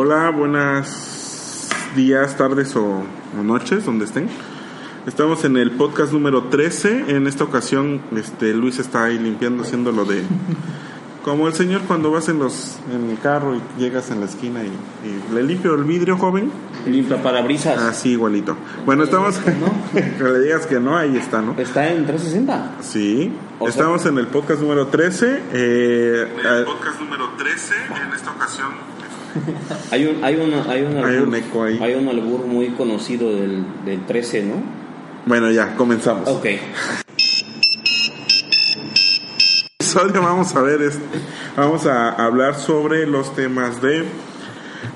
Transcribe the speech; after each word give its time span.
Hola, 0.00 0.30
buenos 0.30 1.66
días, 1.96 2.36
tardes 2.36 2.76
o, 2.76 2.84
o 2.86 3.42
noches, 3.42 3.84
donde 3.84 4.04
estén. 4.04 4.28
Estamos 5.08 5.44
en 5.44 5.56
el 5.56 5.72
podcast 5.72 6.12
número 6.12 6.44
13. 6.44 7.16
En 7.16 7.26
esta 7.26 7.42
ocasión, 7.42 8.00
este 8.16 8.54
Luis 8.54 8.78
está 8.78 9.02
ahí 9.06 9.18
limpiando, 9.18 9.64
haciendo 9.64 9.90
lo 9.90 10.04
de. 10.04 10.22
Como 11.24 11.48
el 11.48 11.54
señor 11.54 11.80
cuando 11.88 12.12
vas 12.12 12.28
en 12.28 12.38
los 12.38 12.78
en 12.94 13.10
el 13.10 13.18
carro 13.18 13.56
y 13.56 13.60
llegas 13.76 14.12
en 14.12 14.20
la 14.20 14.26
esquina 14.26 14.60
y, 14.62 14.68
y 14.68 15.34
le 15.34 15.42
limpio 15.42 15.74
el 15.74 15.82
vidrio, 15.82 16.16
joven. 16.16 16.52
Limpia 16.86 17.20
parabrisas. 17.20 17.76
Así 17.82 18.10
igualito. 18.10 18.56
Bueno, 18.86 19.02
estamos. 19.02 19.36
que 19.38 20.22
le 20.22 20.38
digas 20.42 20.64
que 20.68 20.78
no, 20.78 20.96
ahí 20.96 21.16
está, 21.16 21.42
¿no? 21.42 21.56
Está 21.58 21.88
en 21.88 22.06
360. 22.06 22.76
Sí. 22.82 23.32
O 23.58 23.64
sea- 23.64 23.70
Estamos 23.70 24.06
en 24.06 24.18
el 24.18 24.28
podcast 24.28 24.60
número 24.62 24.86
13. 24.86 25.42
Eh, 25.52 26.28
el 26.56 26.64
podcast 26.66 27.00
número 27.00 27.30
13. 27.36 27.74
En 28.06 28.12
esta 28.14 28.30
ocasión. 28.30 28.68
Hay 29.90 30.06
un, 30.06 30.24
hay 30.24 30.36
una, 30.36 30.62
hay 30.70 30.82
un, 30.82 30.96
Hay 31.04 31.16
un 31.16 31.34
eco 31.34 31.64
ahí. 31.64 31.78
hay 31.80 31.94
un 31.94 32.08
albur 32.08 32.46
muy 32.46 32.68
conocido 32.70 33.34
del, 33.34 33.64
del 33.84 34.04
13, 34.06 34.42
¿no? 34.44 34.54
Bueno, 35.26 35.50
ya, 35.50 35.74
comenzamos. 35.76 36.28
Ok. 36.28 36.46
episodio 39.80 40.20
vamos 40.22 40.54
a 40.54 40.60
ver 40.60 40.82
este, 40.82 41.02
vamos 41.56 41.86
a 41.86 42.10
hablar 42.10 42.56
sobre 42.56 43.06
los 43.06 43.34
temas 43.34 43.80
de 43.80 44.04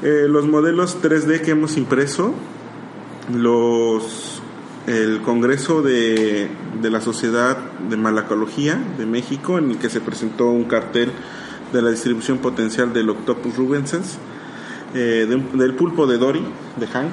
eh, 0.02 0.26
los 0.28 0.46
modelos 0.46 1.00
3D 1.02 1.40
que 1.40 1.52
hemos 1.52 1.78
impreso, 1.78 2.34
los 3.32 4.42
el 4.86 5.22
Congreso 5.22 5.80
de, 5.80 6.48
de 6.82 6.90
la 6.90 7.00
Sociedad 7.00 7.56
de 7.88 7.96
Malacología 7.96 8.78
de 8.98 9.06
México 9.06 9.58
en 9.58 9.70
el 9.70 9.78
que 9.78 9.88
se 9.88 10.00
presentó 10.00 10.48
un 10.48 10.64
cartel 10.64 11.10
de 11.72 11.82
la 11.82 11.90
distribución 11.90 12.38
potencial 12.38 12.92
del 12.92 13.08
Octopus 13.10 13.56
rubensens, 13.56 14.18
eh, 14.94 15.26
de 15.28 15.58
del 15.58 15.74
pulpo 15.74 16.06
de 16.06 16.18
Dory, 16.18 16.42
de 16.76 16.86
Hank, 16.86 17.12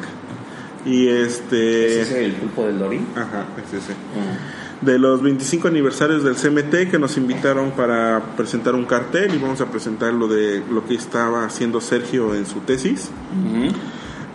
y 0.86 1.08
este... 1.08 2.02
¿Ese 2.02 2.02
es 2.02 2.26
el 2.26 2.34
pulpo 2.34 2.66
del 2.66 2.80
Dory? 2.80 3.02
Ajá, 3.16 3.46
es 3.58 3.74
ese 3.74 3.94
Mm. 3.94 4.86
de 4.86 4.98
los 4.98 5.22
25 5.22 5.68
aniversarios 5.68 6.24
del 6.24 6.36
CMT 6.36 6.90
que 6.90 6.98
nos 7.00 7.18
invitaron 7.18 7.72
para 7.72 8.22
presentar 8.38 8.76
un 8.76 8.86
cartel 8.86 9.34
y 9.36 9.38
vamos 9.38 9.60
a 9.60 9.66
presentar 9.66 10.14
lo 10.14 10.28
de 10.30 10.64
lo 10.72 10.86
que 10.86 10.96
estaba 10.96 11.44
haciendo 11.46 11.82
Sergio 11.82 12.34
en 12.34 12.46
su 12.46 12.62
tesis. 12.62 13.10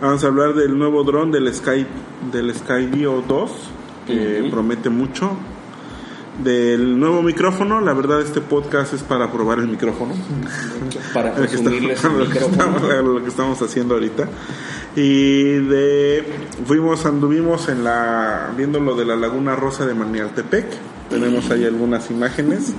Vamos 0.01 0.23
a 0.23 0.27
hablar 0.27 0.53
del 0.53 0.77
nuevo 0.77 1.03
dron 1.03 1.31
del 1.31 1.51
Sky 1.53 1.87
del 2.31 2.53
Skydio 2.53 3.23
2 3.27 3.51
que 4.05 4.47
promete 4.51 4.89
mucho. 4.89 5.31
Del 6.43 6.99
nuevo 6.99 7.21
micrófono, 7.23 7.79
la 7.79 7.93
verdad 7.93 8.21
este 8.21 8.41
podcast 8.41 8.93
es 8.93 9.03
para 9.03 9.31
probar 9.31 9.59
el 9.59 9.67
micrófono. 9.69 10.13
Para 11.13 11.33
presumirles 11.33 12.03
el 12.03 12.17
lo 12.19 12.29
que 12.29 12.39
estamos- 12.39 12.81
lo 12.81 13.21
que 13.23 13.29
estamos 13.29 13.61
haciendo 13.61 13.93
ahorita. 13.93 14.27
Y 14.97 15.43
de 15.65 16.23
fuimos, 16.65 17.05
anduvimos 17.05 17.69
en 17.69 17.83
la 17.85 18.51
viendo 18.55 18.79
lo 18.81 18.95
de 18.95 19.05
la 19.05 19.15
Laguna 19.15 19.55
Rosa 19.55 19.85
de 19.85 19.93
Manialtepec. 19.93 20.65
Tenemos 21.09 21.49
ahí 21.51 21.63
algunas 21.63 22.09
imágenes 22.11 22.73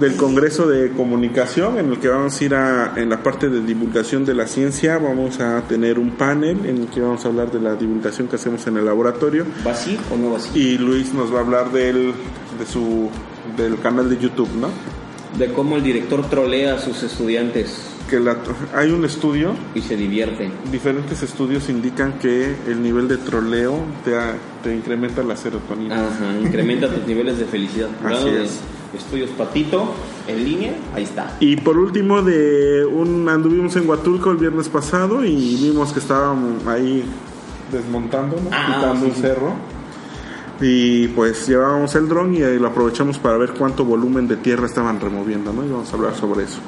del 0.00 0.16
Congreso 0.16 0.66
de 0.68 0.90
Comunicación 0.92 1.78
en 1.78 1.90
el 1.90 1.98
que 1.98 2.08
vamos 2.08 2.40
a 2.40 2.44
ir 2.44 2.54
a 2.54 2.92
en 2.96 3.10
la 3.10 3.22
parte 3.22 3.48
de 3.48 3.60
divulgación 3.60 4.24
de 4.24 4.32
la 4.34 4.46
ciencia, 4.46 4.96
vamos 4.98 5.40
a 5.40 5.60
tener 5.62 5.98
un 5.98 6.12
panel 6.12 6.64
en 6.66 6.78
el 6.78 6.86
que 6.86 7.00
vamos 7.00 7.24
a 7.24 7.28
hablar 7.28 7.50
de 7.50 7.60
la 7.60 7.74
divulgación 7.74 8.28
que 8.28 8.36
hacemos 8.36 8.64
en 8.68 8.76
el 8.78 8.84
laboratorio 8.84 9.44
¿Va 9.66 9.72
así 9.72 9.98
o 10.12 10.16
no 10.16 10.30
va 10.30 10.36
así? 10.38 10.56
y 10.58 10.78
Luis 10.78 11.12
nos 11.12 11.32
va 11.34 11.38
a 11.38 11.40
hablar 11.42 11.72
del 11.72 12.12
de 12.58 12.66
su 12.66 13.10
del 13.56 13.78
canal 13.80 14.08
de 14.10 14.18
YouTube, 14.18 14.50
¿no? 14.54 14.68
De 15.38 15.52
cómo 15.52 15.76
el 15.76 15.82
director 15.82 16.28
trolea 16.28 16.74
a 16.74 16.78
sus 16.78 17.02
estudiantes 17.02 17.82
Que 18.08 18.18
la, 18.18 18.36
hay 18.74 18.90
un 18.90 19.04
estudio 19.04 19.52
y 19.74 19.82
se 19.82 19.96
divierte. 19.96 20.50
Diferentes 20.72 21.22
estudios 21.22 21.68
indican 21.68 22.18
que 22.18 22.56
el 22.66 22.82
nivel 22.82 23.08
de 23.08 23.18
troleo 23.18 23.78
te, 24.04 24.12
te 24.62 24.74
incrementa 24.74 25.22
la 25.22 25.36
serotonina. 25.36 26.06
Ajá, 26.06 26.38
incrementa 26.40 26.88
tus 26.88 27.06
niveles 27.06 27.38
de 27.38 27.44
felicidad. 27.44 27.88
De 27.88 28.44
es. 28.44 28.60
estudios 28.96 29.30
patito 29.30 29.92
en 30.26 30.44
línea, 30.44 30.72
ahí 30.94 31.04
está. 31.04 31.36
Y 31.40 31.56
por 31.56 31.76
último, 31.76 32.22
de 32.22 32.86
un 32.86 33.28
anduvimos 33.28 33.76
en 33.76 33.88
Huatulco 33.88 34.30
el 34.30 34.38
viernes 34.38 34.68
pasado 34.70 35.24
y 35.24 35.56
vimos 35.56 35.92
que 35.92 36.00
estaban 36.00 36.58
ahí 36.66 37.04
desmontando, 37.70 38.36
¿no? 38.36 38.48
Ah, 38.50 38.66
quitando 38.66 39.06
sí, 39.06 39.10
un 39.10 39.14
sí. 39.14 39.22
Y 40.60 41.08
pues 41.08 41.46
llevábamos 41.46 41.94
el 41.94 42.08
dron 42.08 42.34
y 42.34 42.42
ahí 42.42 42.58
lo 42.58 42.68
aprovechamos 42.68 43.18
para 43.18 43.36
ver 43.36 43.50
cuánto 43.52 43.84
volumen 43.84 44.26
de 44.26 44.36
tierra 44.36 44.66
estaban 44.66 45.00
removiendo, 45.00 45.52
¿no? 45.52 45.64
Y 45.64 45.68
vamos 45.68 45.92
a 45.92 45.96
hablar 45.96 46.14
sobre 46.16 46.44
eso. 46.44 46.58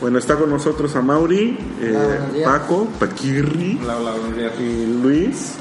Bueno, 0.00 0.18
está 0.18 0.36
con 0.36 0.50
nosotros 0.50 0.94
a 0.96 1.02
Mauri, 1.02 1.56
eh, 1.80 1.96
Hola. 2.34 2.44
Paco, 2.44 2.88
Paquirri, 2.98 3.78
y 4.58 4.86
Luis 5.02 5.54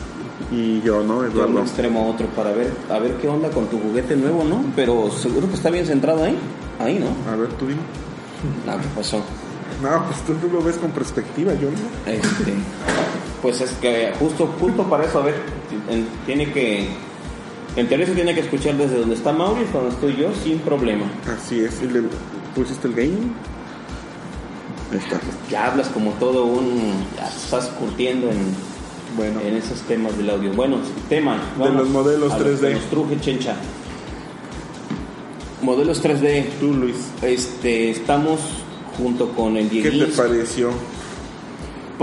y 0.52 0.82
yo, 0.82 1.04
¿no? 1.04 1.22
De 1.22 1.30
un 1.30 1.36
Eduardo. 1.36 1.62
extremo 1.62 2.02
a 2.02 2.08
otro 2.08 2.28
para 2.28 2.52
ver, 2.52 2.72
a 2.90 3.00
ver 3.00 3.14
qué 3.18 3.28
onda 3.28 3.50
con 3.50 3.68
tu 3.68 3.80
juguete 3.80 4.16
nuevo, 4.16 4.44
¿no? 4.44 4.64
Pero 4.76 5.10
seguro 5.12 5.48
que 5.48 5.54
está 5.54 5.70
bien 5.70 5.86
centrado 5.86 6.24
ahí. 6.24 6.38
Ahí, 6.80 7.00
¿no? 7.00 7.32
A 7.32 7.36
ver, 7.36 7.50
tú 7.50 7.68
dime. 7.68 7.82
No, 8.66 8.74
¿qué 8.74 8.88
pasó? 8.96 9.22
No, 9.82 10.04
pues 10.06 10.22
tú, 10.26 10.34
tú 10.34 10.54
lo 10.54 10.64
ves 10.64 10.78
con 10.78 10.92
perspectiva, 10.92 11.54
yo 11.54 11.70
no. 11.70 12.12
Este, 12.12 12.54
pues 13.44 13.62
es 13.62 13.72
que 13.74 14.12
justo, 14.18 14.48
justo 14.60 14.84
para 14.90 15.06
eso, 15.06 15.20
a 15.20 15.26
ver, 15.26 15.36
en- 15.90 16.08
tiene 16.26 16.52
que, 16.52 16.88
en 17.76 17.88
teoría 17.88 18.08
se 18.08 18.14
tiene 18.14 18.34
que 18.34 18.40
escuchar 18.40 18.76
desde 18.78 18.98
donde 19.00 19.14
está 19.16 19.32
Mauri, 19.32 19.66
cuando 19.72 19.92
estoy 19.92 20.16
yo, 20.16 20.30
sin 20.44 20.58
problema. 20.60 21.06
Así 21.32 21.60
es, 21.60 21.80
y 21.84 21.88
le 21.88 22.02
pusiste 22.56 22.88
el 22.88 22.94
game. 22.96 23.18
Ahí 24.92 24.98
está. 24.98 25.20
Ya 25.52 25.68
hablas 25.72 25.90
como 25.90 26.12
todo 26.14 26.46
un, 26.46 26.94
ya 27.18 27.28
estás 27.28 27.66
curtiendo 27.80 28.30
en, 28.30 28.56
Bueno, 29.18 29.42
en 29.42 29.58
esos 29.58 29.80
temas 29.82 30.18
del 30.18 30.30
audio. 30.30 30.52
Bueno, 30.54 30.78
tema. 31.10 31.38
De 31.60 31.70
los 31.70 31.90
modelos 31.90 32.32
a 32.34 32.40
lo 32.40 32.46
3D. 32.46 32.60
que 32.70 32.74
nos 32.76 32.84
truje 32.90 33.20
chencha. 33.22 33.56
Modelos 35.62 36.02
3D. 36.04 36.46
tú 36.60 36.74
Luis, 36.74 36.96
Este, 37.22 37.90
estamos 37.92 38.40
junto 38.98 39.30
con 39.30 39.58
el 39.58 39.70
¿qué 39.70 39.90
te 39.92 40.06
pareció? 40.08 40.70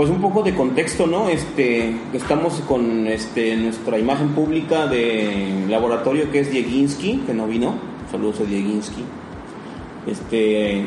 Pues 0.01 0.09
un 0.09 0.19
poco 0.19 0.41
de 0.41 0.55
contexto, 0.55 1.05
¿no? 1.05 1.29
Este, 1.29 1.95
estamos 2.11 2.55
con 2.67 3.05
este, 3.05 3.55
nuestra 3.55 3.99
imagen 3.99 4.29
pública 4.29 4.87
de 4.87 5.67
laboratorio 5.69 6.31
que 6.31 6.39
es 6.39 6.49
Dieginski, 6.49 7.17
que 7.27 7.35
no 7.35 7.45
vino. 7.45 7.75
Saludos 8.09 8.39
a 8.39 8.45
Dieginski. 8.45 9.03
Este, 10.07 10.85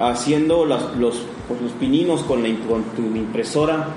haciendo 0.00 0.64
las- 0.64 0.96
los, 0.96 1.22
pues, 1.48 1.60
los 1.60 1.72
pininos 1.72 2.22
con, 2.22 2.42
la, 2.42 2.48
con 2.66 2.82
tu 2.96 3.02
impresora, 3.14 3.88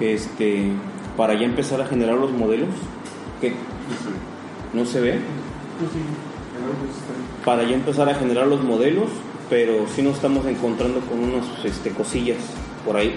este, 0.00 0.70
para 1.14 1.34
ya 1.34 1.44
empezar 1.44 1.82
a 1.82 1.86
generar 1.86 2.16
los 2.16 2.32
modelos. 2.32 2.70
que 3.42 3.52
¿No 4.72 4.86
se 4.86 5.02
ve? 5.02 5.18
Para 7.44 7.64
ya 7.64 7.74
empezar 7.74 8.08
a 8.08 8.14
generar 8.14 8.46
los 8.46 8.64
modelos, 8.64 9.10
pero 9.50 9.84
sí 9.94 10.00
nos 10.00 10.14
estamos 10.14 10.46
encontrando 10.46 11.00
con 11.00 11.18
unas 11.18 11.44
este, 11.66 11.90
cosillas 11.90 12.38
por 12.88 12.96
ahí 12.96 13.14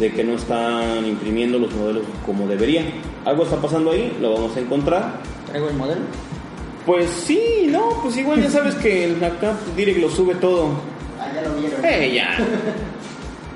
de 0.00 0.10
que 0.10 0.24
no 0.24 0.36
están 0.36 1.04
imprimiendo 1.04 1.58
los 1.58 1.70
modelos 1.74 2.04
como 2.24 2.46
debería. 2.46 2.82
Algo 3.26 3.44
está 3.44 3.56
pasando 3.56 3.90
ahí, 3.90 4.16
lo 4.22 4.32
vamos 4.32 4.56
a 4.56 4.60
encontrar. 4.60 5.20
Traigo 5.48 5.68
el 5.68 5.76
modelo. 5.76 6.00
Pues 6.86 7.10
sí, 7.10 7.66
no, 7.68 8.00
pues 8.02 8.16
igual 8.16 8.42
ya 8.42 8.48
sabes 8.48 8.74
que 8.76 9.04
el 9.04 9.22
acá 9.22 9.54
Direct 9.76 9.98
lo 9.98 10.08
sube 10.08 10.34
todo. 10.36 10.70
Ah, 11.20 11.30
ya 11.34 11.42
lo 11.42 11.54
vieron. 11.56 11.84
Eh, 11.84 12.14
ya. 12.14 12.38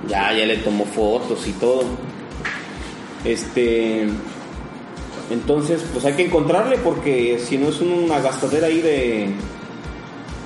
Ya, 0.09 0.37
ya 0.37 0.45
le 0.45 0.59
tomó 0.59 0.85
fotos 0.85 1.47
y 1.47 1.53
todo. 1.53 1.85
Este. 3.25 4.09
Entonces, 5.31 5.83
pues 5.93 6.05
hay 6.05 6.15
que 6.15 6.27
encontrarle 6.27 6.77
porque 6.79 7.39
si 7.39 7.57
no 7.57 7.69
es 7.69 7.81
una 7.81 8.19
gastadera 8.19 8.67
ahí 8.67 8.83
de. 8.83 9.31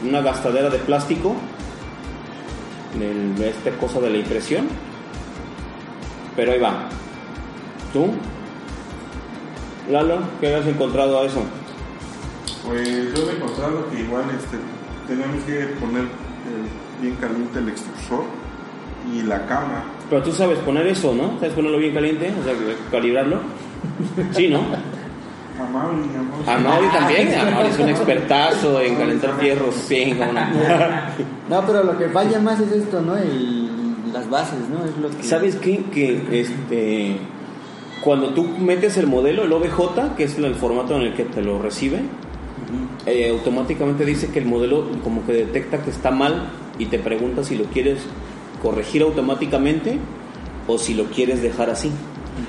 Una 0.06 0.20
gastadera 0.20 0.68
de 0.68 0.78
plástico. 0.78 1.34
De 2.98 3.50
esta 3.50 3.70
cosa 3.72 4.00
de 4.00 4.10
la 4.10 4.18
impresión. 4.18 4.66
Pero 6.34 6.52
ahí 6.52 6.58
va. 6.58 6.88
¿Tú? 7.92 8.08
Lalo, 9.90 10.18
¿qué 10.40 10.54
has 10.54 10.66
encontrado 10.66 11.20
a 11.20 11.26
eso? 11.26 11.42
Pues 12.66 13.14
yo 13.14 13.30
he 13.30 13.36
encontrado 13.36 13.88
que 13.90 14.00
igual 14.00 14.24
este, 14.30 14.58
tenemos 15.06 15.42
que 15.44 15.66
poner 15.78 16.04
eh, 16.04 17.00
bien 17.00 17.14
caliente 17.16 17.58
el 17.58 17.68
extrusor 17.68 18.24
y 19.14 19.22
la 19.22 19.46
cama. 19.46 19.84
Pero 20.10 20.22
tú 20.22 20.32
sabes 20.32 20.58
poner 20.60 20.86
eso, 20.86 21.14
¿no? 21.14 21.38
¿Sabes 21.38 21.54
ponerlo 21.54 21.78
bien 21.78 21.94
caliente? 21.94 22.32
O 22.40 22.44
sea, 22.44 22.54
calibrarlo. 22.90 23.40
Sí, 24.32 24.48
¿no? 24.48 24.60
Amable, 25.76 26.06
amable. 26.18 26.50
A 26.50 26.58
Mauri 26.58 26.88
también, 26.88 27.38
a 27.38 27.50
Mauri 27.50 27.68
es 27.68 27.78
un 27.78 27.88
expertazo 27.88 28.80
en 28.80 28.96
calentar 28.96 29.38
fierros, 29.38 29.74
sí, 29.74 30.12
no. 30.12 30.26
No, 31.48 31.66
pero 31.66 31.84
lo 31.84 31.96
que 31.98 32.08
falla 32.08 32.40
más 32.40 32.60
es 32.60 32.72
esto, 32.72 33.00
¿no? 33.00 33.16
El, 33.16 34.12
las 34.12 34.28
bases, 34.28 34.68
¿no? 34.68 34.84
Es 34.84 34.96
lo 34.96 35.10
que... 35.16 35.22
¿Sabes 35.22 35.56
qué? 35.56 35.84
Que 35.92 36.40
este, 36.40 37.16
cuando 38.02 38.30
tú 38.30 38.44
metes 38.44 38.96
el 38.96 39.06
modelo, 39.06 39.44
el 39.44 39.52
OBJ, 39.52 40.16
que 40.16 40.24
es 40.24 40.38
el 40.38 40.54
formato 40.54 40.96
en 40.96 41.02
el 41.02 41.14
que 41.14 41.24
te 41.24 41.42
lo 41.42 41.60
recibe, 41.60 42.00
eh, 43.06 43.30
automáticamente 43.30 44.04
dice 44.04 44.30
que 44.30 44.40
el 44.40 44.46
modelo 44.46 44.88
como 45.04 45.24
que 45.24 45.32
detecta 45.32 45.78
que 45.78 45.90
está 45.90 46.10
mal 46.10 46.48
y 46.78 46.86
te 46.86 46.98
pregunta 46.98 47.44
si 47.44 47.56
lo 47.56 47.64
quieres 47.64 48.00
corregir 48.62 49.02
automáticamente 49.02 49.98
o 50.66 50.78
si 50.78 50.94
lo 50.94 51.04
quieres 51.04 51.42
dejar 51.42 51.70
así. 51.70 51.92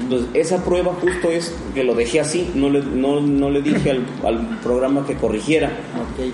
Entonces, 0.01 0.27
esa 0.33 0.63
prueba 0.63 0.93
justo 1.01 1.29
es 1.29 1.55
que 1.73 1.83
lo 1.83 1.95
dejé 1.95 2.19
así, 2.19 2.51
no 2.55 2.69
le, 2.69 2.81
no, 2.83 3.21
no 3.21 3.49
le 3.49 3.61
dije 3.61 3.91
al, 3.91 4.05
al 4.25 4.59
programa 4.63 5.05
que 5.05 5.15
corrigiera, 5.15 5.67
Ok. 5.67 6.25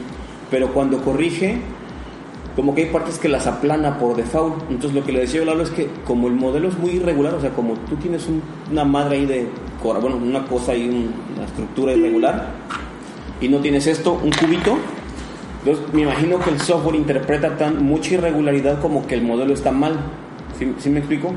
pero 0.49 0.73
cuando 0.73 0.97
corrige, 1.03 1.57
como 2.55 2.73
que 2.75 2.83
hay 2.85 2.89
partes 2.91 3.17
que 3.19 3.29
las 3.29 3.47
aplana 3.47 3.97
por 3.97 4.15
default. 4.15 4.55
Entonces, 4.69 4.93
lo 4.93 5.03
que 5.05 5.11
le 5.11 5.21
decía 5.21 5.37
yo 5.37 5.43
a 5.43 5.45
Lalo 5.53 5.63
es 5.63 5.69
que 5.71 5.87
como 6.05 6.27
el 6.27 6.33
modelo 6.33 6.67
es 6.69 6.77
muy 6.77 6.91
irregular, 6.91 7.33
o 7.35 7.41
sea, 7.41 7.51
como 7.51 7.73
tú 7.89 7.95
tienes 7.95 8.27
un- 8.27 8.41
una 8.71 8.83
madre 8.85 9.17
ahí 9.17 9.25
de, 9.25 9.47
bueno, 9.83 10.17
una 10.17 10.45
cosa 10.45 10.71
ahí, 10.73 10.87
un- 10.87 11.11
una 11.35 11.45
estructura 11.45 11.93
irregular, 11.93 12.51
y 13.41 13.47
no 13.49 13.57
tienes 13.59 13.87
esto, 13.87 14.13
un 14.13 14.29
cubito, 14.31 14.77
entonces 15.65 15.93
me 15.93 16.01
imagino 16.01 16.39
que 16.39 16.49
el 16.51 16.59
software 16.59 16.95
interpreta 16.95 17.57
tan 17.57 17.83
mucha 17.85 18.13
irregularidad 18.15 18.79
como 18.81 19.05
que 19.07 19.15
el 19.15 19.23
modelo 19.23 19.53
está 19.53 19.71
mal. 19.71 19.93
¿Sí, 20.59 20.71
sí 20.77 20.89
me 20.89 20.99
explico? 20.99 21.33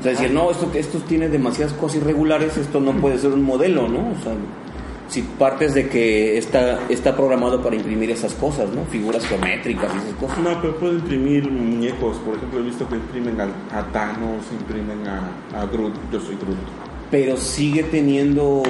O 0.00 0.02
sea, 0.02 0.12
decir, 0.12 0.30
no, 0.30 0.50
esto, 0.50 0.70
esto 0.74 0.98
tiene 1.06 1.28
demasiadas 1.28 1.74
cosas 1.74 1.98
irregulares, 1.98 2.56
esto 2.56 2.80
no 2.80 2.92
puede 2.92 3.18
ser 3.18 3.32
un 3.32 3.42
modelo, 3.42 3.86
¿no? 3.86 3.98
O 3.98 4.22
sea, 4.22 4.32
si 5.08 5.22
partes 5.22 5.74
de 5.74 5.88
que 5.88 6.38
está, 6.38 6.78
está 6.88 7.14
programado 7.14 7.62
para 7.62 7.76
imprimir 7.76 8.10
esas 8.10 8.32
cosas, 8.34 8.70
¿no? 8.70 8.84
Figuras 8.86 9.26
geométricas 9.26 9.92
y 9.94 9.98
esas 9.98 10.14
cosas. 10.14 10.38
No, 10.38 10.60
pero 10.62 10.76
puedo 10.76 10.94
imprimir 10.94 11.50
muñecos. 11.50 12.16
Por 12.18 12.36
ejemplo, 12.36 12.60
he 12.60 12.62
visto 12.62 12.88
que 12.88 12.94
imprimen 12.94 13.38
a, 13.40 13.82
Thanos, 13.92 14.44
imprimen 14.58 15.06
a, 15.06 15.60
a 15.60 15.66
Groot. 15.66 15.94
Yo 16.12 16.20
soy 16.20 16.36
Groot. 16.36 16.56
Pero 17.10 17.36
sigue 17.36 17.82
teniendo 17.82 18.62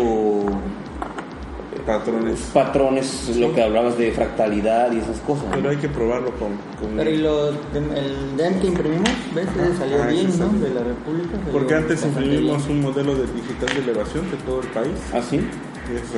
Patrones. 1.86 2.40
patrones, 2.54 3.36
lo 3.36 3.54
que 3.54 3.62
hablabas 3.62 3.96
de 3.98 4.12
fractalidad 4.12 4.92
y 4.92 4.98
esas 4.98 5.18
cosas. 5.20 5.44
¿no? 5.46 5.50
Pero 5.52 5.70
hay 5.70 5.76
que 5.76 5.88
probarlo 5.88 6.30
con. 6.32 6.48
con- 6.80 6.96
Pero 6.96 7.10
y 7.10 7.18
lo, 7.18 7.48
el 7.50 8.36
DEM 8.36 8.60
que 8.60 8.66
imprimimos, 8.68 9.08
¿ves? 9.34 9.46
Ese 9.60 9.76
salió 9.78 10.02
Ah, 10.02 10.06
bien, 10.06 10.38
¿no? 10.38 10.48
De 10.48 10.74
la 10.74 10.82
República. 10.84 11.38
Porque 11.52 11.74
antes 11.74 12.04
imprimimos 12.04 12.66
bien. 12.66 12.78
un 12.78 12.82
modelo 12.84 13.14
de 13.14 13.26
digital 13.32 13.68
de 13.74 13.90
elevación 13.90 14.30
de 14.30 14.36
todo 14.38 14.60
el 14.60 14.68
país. 14.68 14.92
¿Ah, 15.12 15.20
sí? 15.28 15.40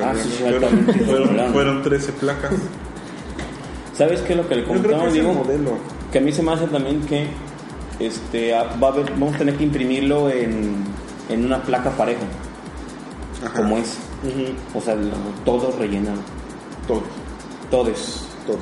Ah, 0.03 0.13
sí, 0.15 0.29
fueron, 0.41 0.63
exactamente. 0.63 1.05
fueron, 1.05 1.53
fueron 1.53 1.81
13 1.83 2.11
placas. 2.13 2.51
¿Sabes 3.97 4.21
qué 4.21 4.33
es 4.33 4.37
lo 4.37 4.47
que 4.47 4.55
le 4.55 4.61
que 4.63 4.67
comentaba? 4.67 5.05
el 5.07 5.13
Digo, 5.13 5.33
modelo. 5.33 5.71
que 6.11 6.17
a 6.17 6.21
mí 6.21 6.31
se 6.31 6.41
me 6.43 6.51
hace 6.53 6.65
también 6.67 7.01
que 7.01 7.27
este, 7.99 8.55
a- 8.55 8.63
va 8.81 8.87
a 8.89 8.91
haber- 8.91 9.11
vamos 9.11 9.35
a 9.35 9.37
tener 9.39 9.55
que 9.55 9.63
imprimirlo 9.63 10.29
en, 10.29 10.73
en 11.29 11.45
una 11.45 11.61
placa 11.61 11.91
pareja, 11.91 12.21
Ajá. 13.45 13.53
como 13.61 13.77
es. 13.77 13.97
O 14.73 14.81
sea, 14.81 14.93
el- 14.93 15.11
todo 15.45 15.73
rellenado. 15.77 16.19
Todos. 16.87 17.03
Todos. 17.69 18.27
Todos. 18.47 18.59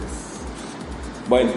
Bueno. 1.29 1.51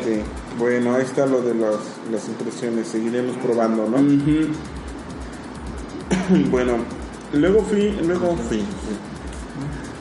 Bueno, 0.59 0.95
ahí 0.95 1.03
está 1.03 1.27
lo 1.27 1.43
de 1.43 1.53
las, 1.55 1.75
las 2.13 2.29
impresiones. 2.29 2.87
Seguiremos 2.89 3.37
probando, 3.39 3.89
¿no? 3.89 3.99
Bueno, 6.51 6.75
luego 7.33 7.61
fui, 7.63 7.91
luego 8.07 8.37
fui. 8.49 8.63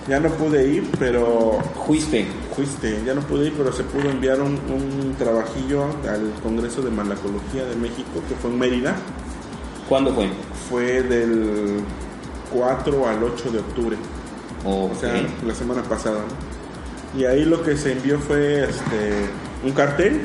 Ya 0.07 0.19
no 0.19 0.29
pude 0.29 0.67
ir, 0.67 0.89
pero 0.99 1.59
Juiste. 1.75 2.27
fuiste, 2.55 3.01
ya 3.05 3.13
no 3.13 3.21
pude 3.21 3.47
ir, 3.47 3.53
pero 3.57 3.71
se 3.71 3.83
pudo 3.83 4.09
enviar 4.09 4.41
un, 4.41 4.51
un 4.69 5.15
trabajillo 5.17 5.85
al 6.07 6.33
Congreso 6.43 6.81
de 6.81 6.91
Malacología 6.91 7.63
de 7.65 7.75
México, 7.77 8.21
que 8.27 8.35
fue 8.35 8.51
en 8.51 8.59
Mérida. 8.59 8.95
¿Cuándo 9.87 10.13
fue? 10.13 10.29
Fue 10.69 11.01
del 11.03 11.79
4 12.53 13.07
al 13.07 13.23
8 13.23 13.51
de 13.51 13.59
octubre, 13.59 13.97
O 14.63 14.91
o 14.91 14.95
sea, 14.95 15.25
la 15.45 15.55
semana 15.55 15.83
pasada. 15.83 16.19
¿no? 16.19 17.19
Y 17.19 17.25
ahí 17.25 17.45
lo 17.45 17.63
que 17.63 17.77
se 17.77 17.91
envió 17.91 18.19
fue 18.19 18.63
este, 18.63 19.27
un 19.63 19.71
cartel 19.71 20.21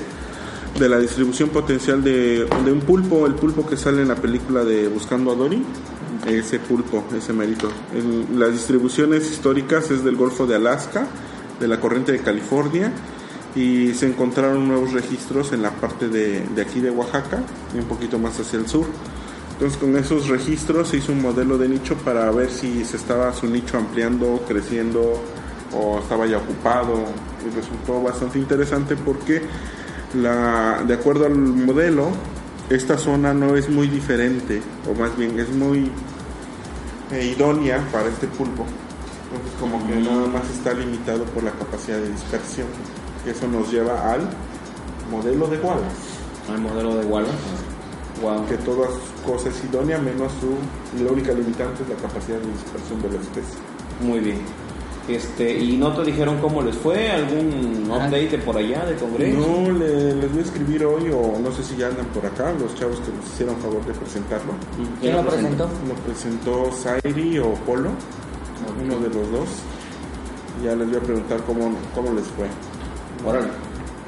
de 0.78 0.88
la 0.88 0.98
distribución 0.98 1.48
potencial 1.50 2.02
de, 2.02 2.46
de 2.64 2.72
un 2.72 2.80
pulpo, 2.80 3.26
el 3.26 3.34
pulpo 3.34 3.66
que 3.66 3.76
sale 3.76 4.02
en 4.02 4.08
la 4.08 4.14
película 4.16 4.64
de 4.64 4.88
Buscando 4.88 5.32
a 5.32 5.34
Dory, 5.34 5.62
ese 6.26 6.58
pulpo, 6.60 7.04
ese 7.16 7.32
mérito. 7.32 7.70
En 7.94 8.38
las 8.38 8.52
distribuciones 8.52 9.30
históricas 9.30 9.90
es 9.90 10.04
del 10.04 10.16
Golfo 10.16 10.46
de 10.46 10.56
Alaska, 10.56 11.06
de 11.60 11.68
la 11.68 11.80
corriente 11.80 12.12
de 12.12 12.20
California, 12.20 12.92
y 13.54 13.92
se 13.94 14.06
encontraron 14.06 14.68
nuevos 14.68 14.92
registros 14.92 15.52
en 15.52 15.62
la 15.62 15.70
parte 15.72 16.08
de, 16.08 16.40
de 16.54 16.62
aquí 16.62 16.80
de 16.80 16.90
Oaxaca 16.90 17.42
y 17.74 17.78
un 17.78 17.86
poquito 17.86 18.18
más 18.18 18.38
hacia 18.38 18.58
el 18.58 18.68
sur. 18.68 18.86
Entonces 19.58 19.76
con 19.76 19.96
esos 19.96 20.28
registros 20.28 20.88
se 20.88 20.98
hizo 20.98 21.10
un 21.10 21.20
modelo 21.20 21.58
de 21.58 21.68
nicho 21.68 21.96
para 21.96 22.30
ver 22.30 22.48
si 22.48 22.84
se 22.84 22.96
estaba 22.96 23.32
su 23.32 23.48
nicho 23.48 23.76
ampliando, 23.76 24.44
creciendo 24.46 25.20
o 25.76 25.98
estaba 25.98 26.26
ya 26.26 26.38
ocupado 26.38 26.94
y 27.44 27.52
resultó 27.56 28.00
bastante 28.00 28.38
interesante 28.38 28.94
porque 28.94 29.42
la, 30.14 30.84
de 30.86 30.94
acuerdo 30.94 31.26
al 31.26 31.34
modelo 31.34 32.10
esta 32.70 32.96
zona 32.96 33.34
no 33.34 33.56
es 33.56 33.68
muy 33.68 33.88
diferente 33.88 34.62
o 34.88 34.94
más 34.94 35.16
bien 35.16 35.36
es 35.40 35.50
muy 35.50 35.90
eh, 37.10 37.34
idónea 37.36 37.84
para 37.90 38.08
este 38.10 38.28
pulpo. 38.28 38.64
Entonces 39.24 39.58
como 39.58 39.84
que 39.88 39.96
nada 39.96 40.28
más 40.28 40.48
está 40.50 40.72
limitado 40.72 41.24
por 41.24 41.42
la 41.42 41.50
capacidad 41.50 41.98
de 41.98 42.12
dispersión. 42.12 42.68
Eso 43.26 43.48
nos 43.48 43.72
lleva 43.72 44.12
al 44.12 44.20
modelo 45.10 45.48
de 45.48 45.58
Wallace 45.58 46.18
el 46.54 46.60
modelo 46.60 46.94
de 46.96 47.06
Wallace. 47.06 47.32
Wow. 48.22 48.46
que 48.46 48.56
todas 48.58 48.90
cosas 49.24 49.54
idóneas 49.64 50.02
menos 50.02 50.32
su 50.40 51.02
la 51.04 51.12
única 51.12 51.32
limitante 51.32 51.82
es 51.82 51.88
la 51.88 51.94
capacidad 51.96 52.38
de 52.38 52.50
dispersión 52.52 53.00
de 53.02 53.08
la 53.10 53.20
especie. 53.22 53.58
Muy 54.02 54.18
bien. 54.20 54.38
Este, 55.08 55.58
¿y 55.58 55.76
no 55.78 55.92
te 55.94 56.04
dijeron 56.04 56.38
cómo 56.38 56.60
les 56.60 56.76
fue? 56.76 57.10
¿Algún 57.10 57.84
update 57.90 58.28
de 58.28 58.38
por 58.38 58.56
allá 58.58 58.84
de 58.84 58.94
Congreso? 58.96 59.38
No 59.38 59.70
le- 59.72 60.14
les 60.16 60.30
voy 60.30 60.40
a 60.40 60.42
escribir 60.42 60.84
hoy 60.84 61.10
o 61.10 61.38
no 61.42 61.50
sé 61.50 61.62
si 61.62 61.76
ya 61.76 61.86
andan 61.88 62.04
por 62.06 62.26
acá 62.26 62.52
los 62.60 62.74
chavos 62.74 63.00
que 63.00 63.10
nos 63.16 63.24
hicieron 63.32 63.56
favor 63.56 63.82
de 63.86 63.94
presentarlo. 63.94 64.52
¿Quién 65.00 65.16
lo 65.16 65.24
presentó? 65.24 65.64
Lo 65.88 65.94
presentó 66.04 66.70
Zairi 66.72 67.38
o 67.38 67.54
Polo, 67.54 67.90
uno 68.84 68.98
de 68.98 69.08
los 69.08 69.30
dos. 69.32 69.48
Ya 70.62 70.74
les 70.74 70.88
voy 70.88 70.96
a 70.96 71.00
preguntar 71.00 71.40
cómo, 71.46 71.70
cómo 71.94 72.12
les 72.12 72.26
fue. 72.26 72.46
Órale. 73.26 73.48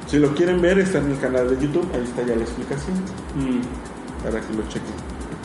Si 0.05 0.19
lo 0.19 0.35
quieren 0.35 0.61
ver 0.61 0.77
está 0.79 0.99
en 0.99 1.09
mi 1.09 1.15
canal 1.17 1.49
de 1.49 1.55
YouTube, 1.65 1.87
ahí 1.95 2.03
está 2.03 2.21
ya 2.23 2.35
la 2.35 2.43
explicación 2.43 2.95
para 4.23 4.39
que 4.41 4.53
lo 4.53 4.63
chequen. 4.67 4.93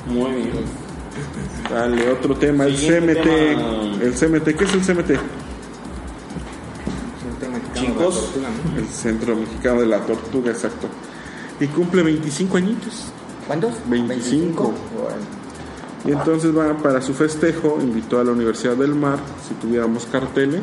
Muy 0.09 0.33
bien. 0.33 0.65
Dale, 1.71 2.11
otro 2.11 2.37
tema, 2.37 2.67
el 2.67 2.77
Siguiente 2.77 3.15
CMT. 3.15 3.23
tema. 3.25 4.03
El 4.03 4.13
CMT, 4.15 4.57
¿qué 4.57 4.65
es 4.65 4.75
el 4.75 4.81
CMT? 4.81 5.11
Centro 7.23 7.51
Mexicano 7.51 7.51
de 7.51 7.59
la 7.59 7.75
Chicos. 7.75 8.31
El 8.77 8.87
Centro 8.87 9.37
Mexicano 9.37 9.81
de 9.81 9.87
la 9.87 9.99
Tortuga, 10.01 10.51
exacto. 10.51 10.89
Y 11.59 11.67
cumple 11.69 12.03
25 12.03 12.57
añitos. 12.59 13.07
¿Cuántos? 13.47 13.75
25. 13.89 14.63
Órale. 14.63 15.37
Y 16.05 16.13
entonces 16.13 16.57
va 16.57 16.77
para 16.77 17.01
su 17.01 17.15
festejo, 17.15 17.79
invitó 17.81 18.21
a 18.21 18.25
la 18.25 18.31
Universidad 18.31 18.77
del 18.77 18.95
Mar, 18.95 19.19
si 19.49 19.55
tuviéramos 19.55 20.07
carteles, 20.07 20.63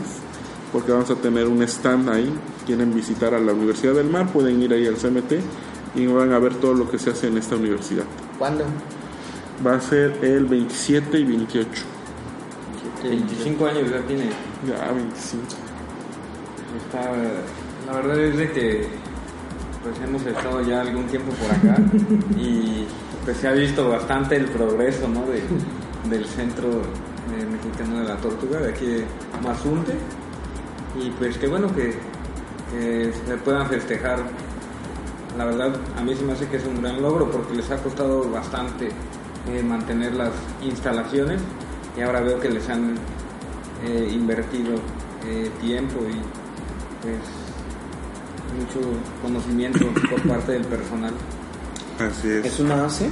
porque 0.72 0.92
vamos 0.92 1.10
a 1.10 1.16
tener 1.16 1.48
un 1.48 1.62
stand 1.64 2.10
ahí. 2.10 2.32
Quieren 2.66 2.94
visitar 2.94 3.34
a 3.34 3.40
la 3.40 3.52
Universidad 3.52 3.94
del 3.94 4.10
Mar, 4.10 4.32
pueden 4.32 4.62
ir 4.62 4.72
ahí 4.72 4.88
al 4.88 4.96
CMT 4.96 5.34
y 5.96 6.08
van 6.08 6.32
a 6.34 6.40
ver 6.40 6.56
todo 6.56 6.74
lo 6.74 6.90
que 6.90 6.98
se 6.98 7.12
hace 7.12 7.28
en 7.28 7.38
esta 7.38 7.56
universidad. 7.56 8.06
¿Cuándo? 8.38 8.66
Va 9.66 9.76
a 9.76 9.82
ser 9.82 10.18
el 10.24 10.46
27 10.46 11.20
y 11.20 11.24
28. 11.24 11.70
25 13.04 13.66
años 13.66 13.90
ya 13.90 14.02
tiene. 14.02 14.30
Ya, 14.68 14.92
25. 14.92 15.44
Está, 16.86 17.12
la 17.86 17.94
verdad 17.94 18.20
es 18.20 18.38
de 18.38 18.52
que 18.52 18.88
pues 19.84 20.00
hemos 20.02 20.26
estado 20.26 20.62
ya 20.62 20.82
algún 20.82 21.06
tiempo 21.08 21.32
por 21.34 21.52
acá 21.52 21.82
y 22.38 22.86
pues 23.26 23.38
se 23.38 23.48
ha 23.48 23.52
visto 23.52 23.90
bastante 23.90 24.38
el 24.38 24.46
progreso 24.46 25.08
¿no? 25.08 25.26
de, 25.26 25.44
del 26.10 26.26
centro 26.26 26.82
mexicano 27.52 28.00
de 28.00 28.08
la 28.08 28.18
tortuga 28.18 28.60
de 28.60 28.70
aquí 28.70 28.86
de 28.86 29.06
Mazunte 29.44 29.94
y 31.02 31.10
pues 31.12 31.38
qué 31.38 31.48
bueno 31.48 31.74
que, 31.76 31.96
que 32.72 33.12
se 33.26 33.38
puedan 33.38 33.68
festejar 33.68 34.20
la 35.38 35.46
verdad 35.46 35.76
a 35.98 36.02
mí 36.02 36.16
se 36.16 36.24
me 36.24 36.34
hace 36.34 36.48
que 36.48 36.58
es 36.58 36.66
un 36.66 36.82
gran 36.82 37.02
logro 37.02 37.30
porque 37.30 37.56
les 37.56 37.70
ha 37.72 37.78
costado 37.78 38.30
bastante 38.30 38.90
eh, 39.50 39.64
mantener 39.64 40.14
las 40.14 40.32
instalaciones 40.62 41.42
y 41.98 42.02
ahora 42.02 42.22
veo 42.22 42.40
que 42.40 42.50
les 42.50 42.68
han 42.70 42.96
eh, 43.86 44.10
invertido 44.12 44.76
eh, 45.26 45.50
tiempo 45.62 46.00
y 46.02 46.16
pues 47.02 47.20
mucho 48.58 48.88
conocimiento 49.22 49.86
por 50.10 50.22
parte 50.28 50.54
del 50.54 50.66
personal. 50.66 51.14
Así 52.00 52.30
es. 52.30 52.46
¿Es 52.46 52.60
una 52.60 52.86
ACE? 52.86 53.10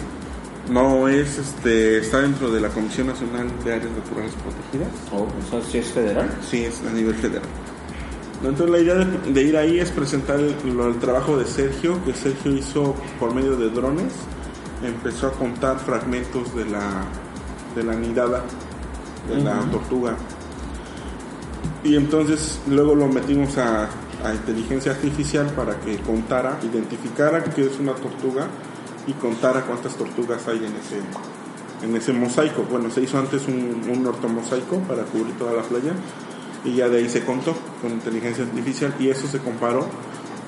No, 0.70 1.08
es 1.08 1.38
este, 1.38 1.98
está 1.98 2.22
dentro 2.22 2.52
de 2.52 2.62
la 2.62 2.70
Comisión 2.70 3.08
Nacional 3.08 3.48
de 3.64 3.74
Áreas 3.74 3.92
Naturales 3.92 4.32
Protegidas. 4.34 4.94
¿O 5.12 5.24
o 5.24 5.50
sea, 5.50 5.70
si 5.70 5.80
es 5.80 5.88
federal? 5.88 6.30
Sí, 6.50 6.64
es 6.64 6.82
a 6.88 6.94
nivel 6.94 7.16
federal. 7.16 7.48
Entonces 8.44 8.70
la 8.70 8.80
idea 8.80 8.96
de, 8.96 9.32
de 9.34 9.44
ir 9.44 9.56
ahí 9.56 9.80
es 9.80 9.92
presentar 9.92 10.40
el, 10.40 10.56
el 10.66 11.00
trabajo 11.00 11.38
de 11.38 11.46
Sergio, 11.46 12.04
que 12.04 12.14
Sergio 12.14 12.54
hizo 12.54 12.96
por 13.20 13.36
medio 13.36 13.56
de 13.56 13.70
drones. 13.70 14.14
Empezó 14.84 15.28
a 15.28 15.32
contar 15.32 15.78
fragmentos 15.78 16.56
de 16.56 16.66
la, 16.66 17.06
de 17.76 17.84
la 17.84 17.94
nidada 17.94 18.42
de 19.30 19.44
la 19.44 19.60
tortuga. 19.70 20.16
Y 21.84 21.96
entonces 21.96 22.60
luego 22.68 22.96
lo 22.96 23.08
metimos 23.08 23.58
a, 23.60 23.90
a 24.24 24.34
inteligencia 24.34 24.92
artificial 24.94 25.46
para 25.56 25.80
que 25.80 25.98
contara, 26.00 26.60
identificara 26.64 27.44
que 27.44 27.68
es 27.68 27.80
una 27.80 27.94
tortuga 27.94 28.48
y 29.06 29.14
contara 29.14 29.62
cuántas 29.62 29.96
tortugas 29.96 30.48
hay 30.48 30.58
en 30.58 30.74
ese 30.76 31.00
en 31.84 31.96
ese 31.96 32.14
mosaico. 32.14 32.64
Bueno, 32.70 32.90
se 32.92 33.02
hizo 33.02 33.18
antes 33.18 33.48
un, 33.48 33.82
un 33.90 34.06
ortomosaico 34.06 34.78
para 34.82 35.04
cubrir 35.04 35.36
toda 35.38 35.54
la 35.54 35.64
playa 35.64 35.94
y 36.66 36.76
ya 36.76 36.90
de 36.90 37.00
ahí 37.00 37.10
se 37.10 37.24
contó 37.26 37.56
con 37.82 37.92
inteligencia 37.92 38.44
artificial 38.44 38.94
y 39.00 39.10
eso 39.10 39.28
se 39.28 39.40
comparó 39.40 39.86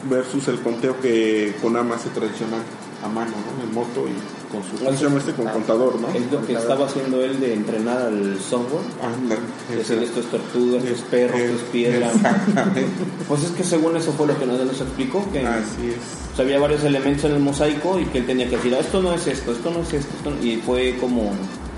versus 0.10 0.48
el 0.50 0.60
conteo 0.60 1.00
que 1.02 1.56
Konama 1.62 1.96
hace 1.96 2.10
tradicional 2.10 2.62
a 3.04 3.08
mano, 3.08 3.32
¿no? 3.32 3.64
En 3.64 3.74
moto 3.74 4.06
y 4.08 4.14
con 4.52 4.62
su 4.64 4.78
¿cómo 4.84 4.96
se 4.98 5.04
llama 5.06 5.18
este? 5.18 5.34
con 5.34 5.48
contador, 5.48 6.00
¿no? 6.00 6.08
Es 6.10 6.32
lo 6.32 6.46
que 6.46 6.54
estaba 6.54 6.86
haciendo 6.86 7.22
él 7.24 7.40
de 7.40 7.54
entrenar 7.54 8.02
al 8.04 8.38
software. 8.40 8.84
Ándale, 9.02 9.42
Decir 9.76 9.96
ese- 9.98 10.06
esto 10.06 10.20
es 10.22 10.26
tortuga, 10.28 10.78
esto 10.78 10.90
es 10.92 11.00
es- 11.00 11.06
perro, 11.06 11.36
esto 11.38 11.56
es- 11.56 11.62
es 11.62 11.68
piedra. 11.70 12.12
Exactamente. 12.12 12.86
Pues 13.28 13.44
es 13.44 13.52
que 13.52 13.64
según 13.64 13.96
eso 13.98 14.12
fue 14.14 14.28
lo 14.28 14.38
que 14.40 14.46
nos, 14.46 14.60
nos 14.64 14.80
explicó, 14.82 15.26
que 15.32 15.40
Así 15.40 15.88
es. 15.90 16.32
o 16.34 16.36
sea, 16.36 16.46
había 16.46 16.60
varios 16.60 16.84
elementos 16.84 17.26
en 17.26 17.32
el 17.32 17.40
mosaico 17.40 18.00
y 18.00 18.06
que 18.06 18.20
él 18.20 18.26
tenía 18.26 18.50
que 18.50 18.56
decir, 18.58 18.74
"Ah, 18.76 18.80
esto 18.80 19.02
no 19.02 19.14
es 19.14 19.26
esto, 19.28 19.52
esto 19.54 19.70
no 19.72 19.80
es 19.82 19.94
esto, 19.94 20.14
esto 20.18 20.30
no-". 20.32 20.44
y 20.46 20.58
fue 20.58 20.96
como... 21.00 21.32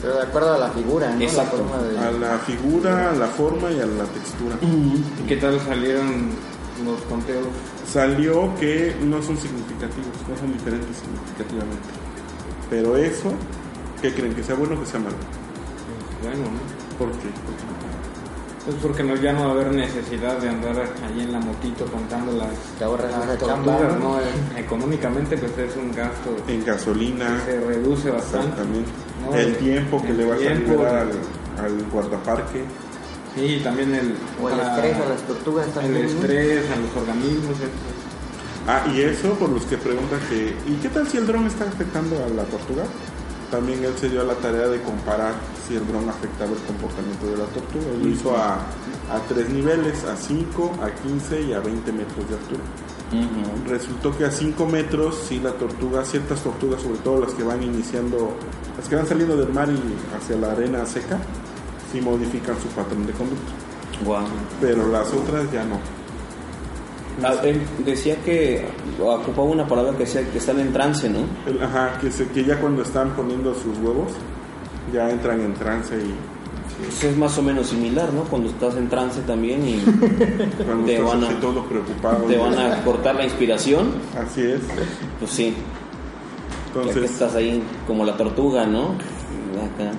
Pero 0.06 0.18
de 0.18 0.24
acuerdo 0.24 0.54
a 0.54 0.58
la 0.60 0.70
figura, 0.70 1.10
¿no? 1.10 1.20
Exacto. 1.20 1.58
La 1.58 1.64
forma 1.64 1.88
de... 1.88 1.98
A 1.98 2.12
la 2.12 2.38
figura, 2.38 3.10
a 3.10 3.16
la 3.16 3.26
forma 3.26 3.72
y 3.72 3.80
a 3.80 3.88
la 3.88 4.04
textura. 4.04 4.56
¿Y 4.62 5.28
qué 5.28 5.38
tal 5.38 5.60
salieron 5.62 6.30
los 6.86 7.02
conteos? 7.10 7.48
Salió 7.92 8.54
que 8.60 8.96
no 9.02 9.20
son 9.24 9.36
significativos, 9.36 10.14
no 10.30 10.38
son 10.38 10.54
diferentes 10.54 10.96
significativamente. 10.98 11.88
Pero 12.70 12.96
eso, 12.96 13.34
¿qué 14.00 14.14
creen? 14.14 14.36
¿Que 14.36 14.44
sea 14.44 14.54
bueno 14.54 14.76
o 14.76 14.80
que 14.80 14.86
sea 14.86 15.00
malo? 15.00 15.16
Bueno, 16.22 16.38
¿no? 16.38 16.98
¿Por 17.00 17.12
qué? 17.18 17.30
Pues 18.66 18.78
porque 18.82 19.04
no, 19.04 19.16
ya 19.16 19.32
no 19.32 19.42
va 19.42 19.48
a 19.48 19.52
haber 19.52 19.72
necesidad 19.74 20.38
de 20.38 20.50
andar 20.50 20.76
ahí 20.78 21.22
en 21.22 21.32
la 21.32 21.40
motito 21.40 21.86
contando 21.86 22.32
las, 22.32 22.50
Te 22.80 22.84
ahorras 22.84 23.12
las 23.12 24.00
¿no? 24.00 24.20
Eh, 24.20 24.24
Económicamente 24.58 25.38
pues 25.38 25.56
es 25.58 25.76
un 25.76 25.92
gasto 25.92 26.36
En 26.48 26.66
gasolina, 26.66 27.42
que 27.46 27.52
se 27.52 27.60
reduce 27.60 28.10
bastante. 28.10 28.48
exactamente. 28.48 28.92
No, 29.26 29.36
el 29.36 29.56
tiempo 29.58 30.02
que 30.02 30.10
el 30.10 30.18
le 30.18 30.26
vas 30.26 30.40
tiempo, 30.40 30.72
a 30.72 30.76
liberar 30.76 30.96
al, 31.60 31.66
al 31.66 31.84
guardaparque. 31.92 32.64
Sí, 33.36 33.42
y 33.42 33.60
también 33.62 33.94
el, 33.94 34.16
O 34.42 34.50
el 34.50 34.58
para- 34.58 34.76
estrés 34.76 34.96
a 35.06 35.10
las 35.10 35.22
tortugas 35.22 35.68
también. 35.74 35.96
el 35.96 36.06
estrés 36.06 36.64
a 36.72 36.76
los 36.78 36.96
organismos. 36.96 37.56
etc. 37.60 37.70
Ah, 38.68 38.86
y 38.94 39.02
eso 39.02 39.34
por 39.34 39.50
los 39.50 39.64
que 39.66 39.78
preguntan 39.78 40.20
que, 40.30 40.56
¿y 40.68 40.76
qué 40.82 40.90
tal 40.90 41.08
si 41.08 41.18
el 41.18 41.28
dron 41.28 41.46
está 41.46 41.66
afectando 41.66 42.16
a 42.24 42.30
la 42.30 42.44
tortuga? 42.46 42.84
También 43.52 43.84
él 43.84 43.94
se 44.00 44.10
dio 44.10 44.22
a 44.22 44.24
la 44.24 44.34
tarea 44.36 44.68
de 44.68 44.82
comparar 44.82 45.34
si 45.68 45.76
el 45.76 45.86
dron 45.88 46.10
afectaba 46.10 46.52
el 46.52 46.58
comportamiento 46.66 47.28
de 47.28 47.38
la 47.38 47.46
tortuga. 47.46 47.86
Lo 48.02 48.08
hizo 48.10 48.36
a, 48.36 48.56
a 48.56 49.20
tres 49.30 49.50
niveles, 49.50 50.04
a 50.06 50.16
5, 50.16 50.72
a 50.82 50.90
15 51.04 51.42
y 51.42 51.54
a 51.54 51.60
20 51.60 51.92
metros 51.92 52.28
de 52.28 52.36
altura. 52.36 52.64
Resultó 53.68 54.16
que 54.18 54.26
a 54.26 54.32
5 54.32 54.66
metros, 54.68 55.26
sí, 55.28 55.40
la 55.40 55.52
tortuga, 55.52 56.04
ciertas 56.06 56.42
tortugas, 56.42 56.82
sobre 56.82 57.00
todo 57.00 57.22
las 57.22 57.34
que 57.34 57.44
van 57.44 57.64
iniciando, 57.64 58.36
las 58.78 58.88
que 58.88 58.96
van 58.96 59.08
saliendo 59.08 59.36
del 59.38 59.52
mar 59.52 59.70
y 59.70 60.16
hacia 60.16 60.38
la 60.38 60.52
arena 60.52 60.86
seca, 60.86 61.20
sí 61.92 62.00
modifican 62.02 62.56
su 62.62 62.68
patrón 62.70 63.06
de 63.08 63.14
conducta. 63.14 63.52
Guau. 64.04 64.26
Pero 64.62 64.88
las 64.88 65.12
otras 65.14 65.52
ya 65.52 65.64
no. 65.64 65.80
Ah, 67.24 67.34
él 67.44 67.62
decía 67.86 68.18
que 68.18 68.68
ocupaba 69.00 69.48
una 69.48 69.66
palabra 69.66 69.94
que 69.94 70.00
decía 70.00 70.30
que 70.30 70.38
están 70.38 70.60
en 70.60 70.74
trance, 70.74 71.10
¿no? 71.10 71.20
Ajá, 71.64 71.98
que, 72.00 72.12
se, 72.12 72.28
que 72.28 72.44
ya 72.44 72.60
cuando 72.60 72.82
están 72.82 73.16
poniendo 73.16 73.54
sus 73.54 73.78
huevos, 73.78 74.12
ya 74.92 75.10
entran 75.10 75.40
en 75.40 75.54
trance 75.54 75.98
y 75.98 76.14
Pues 76.78 77.04
es 77.06 77.18
más 77.18 77.38
o 77.38 77.42
menos 77.42 77.68
similar, 77.68 78.12
¿no? 78.14 78.24
Cuando 78.24 78.50
estás 78.50 78.76
en 78.76 78.90
trance 78.90 79.22
también 79.22 79.66
y 79.68 79.78
cuando 80.66 80.86
Te 80.86 81.00
van 81.00 81.24
a- 81.24 81.28
así 81.28 81.36
todo 81.40 81.64
preocupado. 81.66 82.24
te 82.26 82.38
van 82.38 82.58
a 82.58 82.84
cortar 82.84 83.16
la 83.16 83.24
inspiración, 83.24 83.94
Así 84.18 84.42
es. 84.42 84.60
pues 85.20 85.32
sí, 85.32 85.54
ya 86.76 86.82
que 86.82 86.90
Entonces, 86.90 87.12
estás 87.12 87.36
ahí 87.36 87.64
como 87.88 88.04
la 88.04 88.18
tortuga, 88.18 88.66
¿no? 88.66 88.96
Acá, 89.56 89.92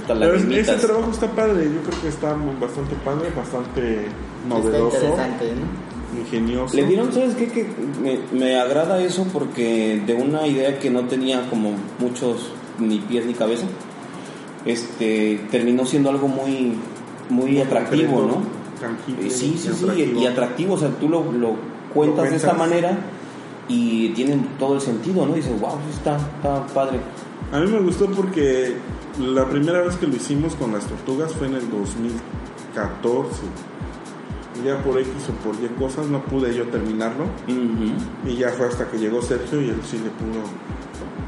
hasta 0.00 0.14
pero 0.14 0.34
es- 0.36 0.44
ese 0.44 0.74
trabajo 0.86 1.10
está 1.10 1.26
padre, 1.32 1.64
yo 1.64 1.80
creo 1.88 2.00
que 2.02 2.08
está 2.08 2.36
bastante 2.60 2.94
padre, 3.04 3.28
bastante 3.36 4.04
Está 4.04 4.48
novedoso, 4.48 4.96
interesante, 4.96 5.44
¿no? 5.56 6.20
ingenioso. 6.20 6.76
Le 6.76 6.86
dieron, 6.86 7.12
¿sabes 7.12 7.34
qué? 7.34 7.48
Que 7.48 7.66
me, 8.00 8.18
me 8.38 8.56
agrada 8.60 9.02
eso 9.02 9.26
porque 9.32 10.00
de 10.06 10.14
una 10.14 10.46
idea 10.46 10.78
que 10.78 10.88
no 10.90 11.02
tenía 11.06 11.48
como 11.50 11.72
muchos 11.98 12.50
ni 12.78 12.98
pies 13.00 13.26
ni 13.26 13.34
cabeza, 13.34 13.66
este 14.64 15.46
terminó 15.50 15.84
siendo 15.86 16.10
algo 16.10 16.28
muy 16.28 16.74
muy 17.28 17.60
atractivo, 17.60 18.12
concreto, 18.16 18.40
¿no? 18.40 18.60
tangible 18.80 19.26
Eh, 19.26 19.30
Sí, 19.30 19.52
y 19.54 19.58
sí, 19.58 19.70
sí, 19.72 19.84
atractivo. 19.84 20.20
y 20.20 20.26
atractivo, 20.26 20.74
o 20.74 20.78
sea, 20.78 20.88
tú 20.90 21.08
lo, 21.08 21.30
lo 21.32 21.56
cuentas 21.94 22.24
Lo 22.24 22.30
de 22.30 22.36
esta 22.36 22.52
manera 22.54 22.98
y 23.68 24.08
tienen 24.10 24.46
todo 24.58 24.74
el 24.74 24.80
sentido, 24.80 25.26
¿no? 25.26 25.34
dices, 25.34 25.58
wow, 25.60 25.78
está, 25.90 26.16
está 26.16 26.66
padre. 26.68 26.98
A 27.52 27.60
mí 27.60 27.70
me 27.70 27.80
gustó 27.80 28.06
porque 28.10 28.74
la 29.18 29.48
primera 29.48 29.80
vez 29.82 29.96
que 29.96 30.06
lo 30.06 30.16
hicimos 30.16 30.54
con 30.56 30.72
las 30.72 30.86
tortugas 30.86 31.32
fue 31.34 31.46
en 31.46 31.54
el 31.54 31.70
2014. 31.70 33.30
Y 34.60 34.66
ya 34.66 34.82
por 34.82 34.98
X 34.98 35.10
o 35.28 35.32
por 35.48 35.54
Y 35.62 35.68
cosas 35.78 36.06
no 36.08 36.22
pude 36.24 36.54
yo 36.54 36.64
terminarlo. 36.64 37.24
Y 38.26 38.36
ya 38.36 38.50
fue 38.50 38.66
hasta 38.66 38.88
que 38.88 38.98
llegó 38.98 39.22
Sergio 39.22 39.60
y 39.62 39.68
él 39.70 39.80
sí 39.88 39.98
le 39.98 40.10
pudo 40.10 40.42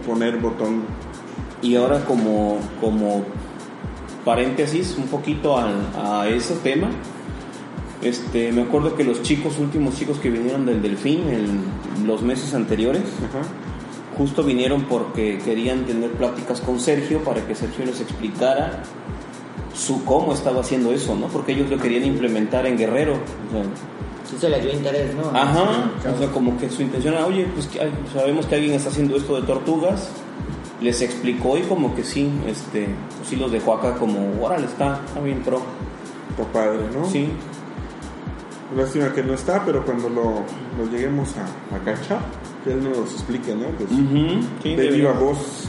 poner 0.06 0.38
botón. 0.38 0.82
Y 1.62 1.76
ahora 1.76 2.04
como, 2.04 2.58
como 2.80 3.24
paréntesis 4.24 4.96
un 4.98 5.06
poquito 5.06 5.56
a, 5.56 6.28
ese 6.28 6.56
tema, 6.56 6.90
este, 8.02 8.52
me 8.52 8.62
acuerdo 8.62 8.96
que 8.96 9.04
los 9.04 9.22
chicos, 9.22 9.58
últimos 9.58 9.96
chicos 9.96 10.18
que 10.18 10.28
vinieron 10.28 10.66
del 10.66 10.82
Delfín 10.82 11.22
en 11.28 12.06
los 12.06 12.22
meses 12.22 12.52
anteriores, 12.54 13.02
Ajá. 13.28 13.46
justo 14.18 14.42
vinieron 14.42 14.84
porque 14.86 15.38
querían 15.44 15.84
tener 15.84 16.10
pláticas 16.12 16.60
con 16.60 16.80
Sergio 16.80 17.22
para 17.22 17.46
que 17.46 17.54
Sergio 17.54 17.84
les 17.86 18.00
explicara 18.00 18.82
su 19.74 20.04
cómo 20.04 20.32
estaba 20.32 20.60
haciendo 20.60 20.92
eso, 20.92 21.14
¿no? 21.14 21.28
Porque 21.28 21.52
ellos 21.52 21.70
lo 21.70 21.78
querían 21.78 22.04
implementar 22.04 22.66
en 22.66 22.76
Guerrero. 22.76 23.14
o 23.14 23.52
sea, 23.52 23.64
Sí 24.28 24.36
se 24.38 24.48
le 24.48 24.60
dio 24.60 24.72
interés, 24.72 25.14
¿no? 25.14 25.28
Ajá, 25.36 25.90
Sí, 26.02 26.08
o 26.08 26.18
sea, 26.18 26.28
como 26.28 26.56
que 26.58 26.70
su 26.70 26.82
intención 26.82 27.14
era, 27.14 27.26
oye, 27.26 27.46
pues 27.54 27.68
sabemos 28.14 28.46
que 28.46 28.54
alguien 28.54 28.74
está 28.74 28.88
haciendo 28.88 29.16
esto 29.16 29.36
de 29.36 29.42
tortugas, 29.42 30.10
les 30.82 31.00
explicó 31.02 31.56
y 31.56 31.62
como 31.62 31.94
que 31.94 32.04
sí, 32.04 32.30
este, 32.46 32.88
pues 33.16 33.28
sí 33.28 33.36
los 33.36 33.50
dejó 33.52 33.74
acá 33.74 33.94
como, 33.94 34.32
órale, 34.44 34.66
está, 34.66 35.00
está 35.06 35.20
bien 35.20 35.40
pro. 35.42 35.62
Está 36.30 36.44
padre, 36.52 36.80
¿no? 36.94 37.04
Sí, 37.08 37.28
Lástima 38.76 39.12
que 39.12 39.22
no 39.22 39.34
está, 39.34 39.62
pero 39.66 39.84
cuando 39.84 40.08
lo, 40.08 40.22
lo 40.82 40.90
lleguemos 40.90 41.28
a, 41.36 41.76
a 41.76 41.78
cachar, 41.80 42.20
que 42.64 42.72
él 42.72 42.82
nos 42.82 43.12
explique, 43.12 43.54
¿no? 43.54 43.66
Pues, 43.76 43.90
Ujú, 43.90 44.40
sí, 44.62 44.74
de 44.74 44.88
viva 44.88 45.10
deberías, 45.12 45.20
voz. 45.20 45.68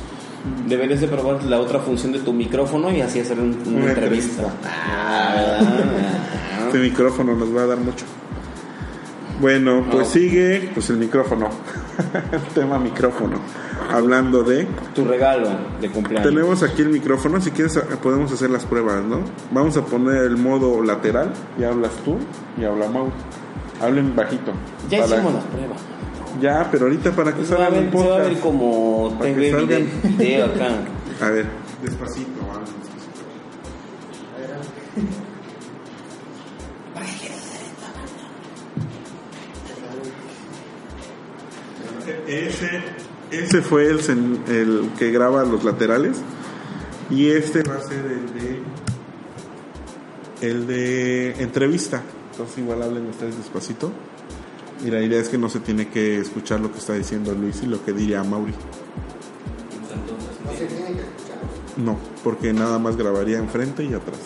deberías 0.67 1.01
de 1.01 1.07
probar 1.09 1.43
la 1.43 1.59
otra 1.59 1.79
función 1.79 2.13
de 2.13 2.19
tu 2.19 2.31
micrófono 2.31 2.89
y 2.93 3.01
así 3.01 3.19
hacer 3.19 3.39
un- 3.41 3.57
una, 3.65 3.77
Una 3.83 3.89
entrevista. 3.91 4.43
entrevista. 4.43 4.51
Ah, 4.95 5.35
¿verdad? 5.35 6.67
Este 6.67 6.79
micrófono 6.79 7.35
nos 7.35 7.53
va 7.53 7.63
a 7.63 7.65
dar 7.67 7.77
mucho. 7.79 8.05
Bueno, 9.41 9.83
pues 9.91 10.07
Ah. 10.07 10.11
sigue 10.13 10.69
pues 10.73 10.89
el 10.89 10.95
micrófono. 10.97 11.49
el 12.31 12.41
tema 12.53 12.79
micrófono. 12.79 13.35
Hablando 13.93 14.41
de 14.43 14.67
tu 14.95 15.05
regalo 15.05 15.49
de 15.79 15.87
cumpleaños. 15.89 16.27
Tenemos 16.27 16.63
aquí 16.63 16.81
el 16.81 16.89
micrófono, 16.89 17.39
si 17.39 17.51
quieres 17.51 17.77
eh, 17.77 17.81
podemos 18.01 18.31
hacer 18.31 18.49
las 18.49 18.65
pruebas, 18.65 19.03
¿no? 19.03 19.19
Vamos 19.51 19.77
a 19.77 19.85
poner 19.85 20.23
el 20.23 20.35
modo 20.35 20.81
lateral 20.81 21.31
y 21.59 21.63
hablas 21.63 21.91
tú 22.03 22.17
y 22.59 22.63
habla 22.63 22.87
Mau. 22.89 23.11
Hablen 23.79 24.15
bajito. 24.15 24.51
Ya 24.89 25.03
Para- 25.03 25.15
hicimos 25.15 25.33
las 25.35 25.43
pruebas. 25.43 25.79
Ya, 26.41 26.67
pero 26.71 26.85
ahorita 26.85 27.11
para 27.11 27.35
que 27.35 27.45
salga 27.45 27.67
el 27.67 27.91
se 27.91 27.97
va 27.97 28.15
a 28.15 28.19
ver 28.21 28.39
como 28.39 29.11
video, 29.19 29.67
video 30.17 30.45
acá. 30.47 30.69
A 31.21 31.29
ver, 31.29 31.45
despacito, 31.83 32.31
despacito. 32.41 32.43
Ese, 42.27 42.81
ese 43.39 43.61
fue 43.61 43.87
el, 43.87 43.99
el 44.47 44.89
que 44.97 45.11
graba 45.11 45.43
los 45.43 45.63
laterales 45.63 46.17
y 47.09 47.29
este 47.29 47.63
va 47.63 47.75
a 47.75 47.81
ser 47.81 48.05
el 48.05 48.33
de 48.33 48.59
el 50.41 50.67
de 50.67 51.41
entrevista. 51.41 52.01
Entonces 52.31 52.57
igual 52.57 52.83
hablen 52.83 53.07
ustedes 53.07 53.37
despacito. 53.37 53.93
Y 54.83 54.91
la 54.91 55.01
idea 55.01 55.21
es 55.21 55.29
que 55.29 55.37
no 55.37 55.47
se 55.49 55.61
tiene 55.61 55.87
que 55.87 56.19
escuchar 56.19 56.59
lo 56.59 56.69
que 56.71 56.79
está 56.79 56.93
diciendo 56.93 57.33
Luis 57.33 57.61
y 57.63 57.67
lo 57.67 57.85
que 57.85 57.93
diría 57.93 58.21
Mauri. 58.23 58.51
No 58.51 58.57
se 60.51 60.65
tiene 60.65 60.87
que 60.87 60.91
escuchar. 60.91 61.37
No, 61.77 61.97
porque 62.23 62.51
nada 62.51 62.79
más 62.79 62.97
grabaría 62.97 63.37
enfrente 63.37 63.83
y 63.83 63.93
atrás. 63.93 64.19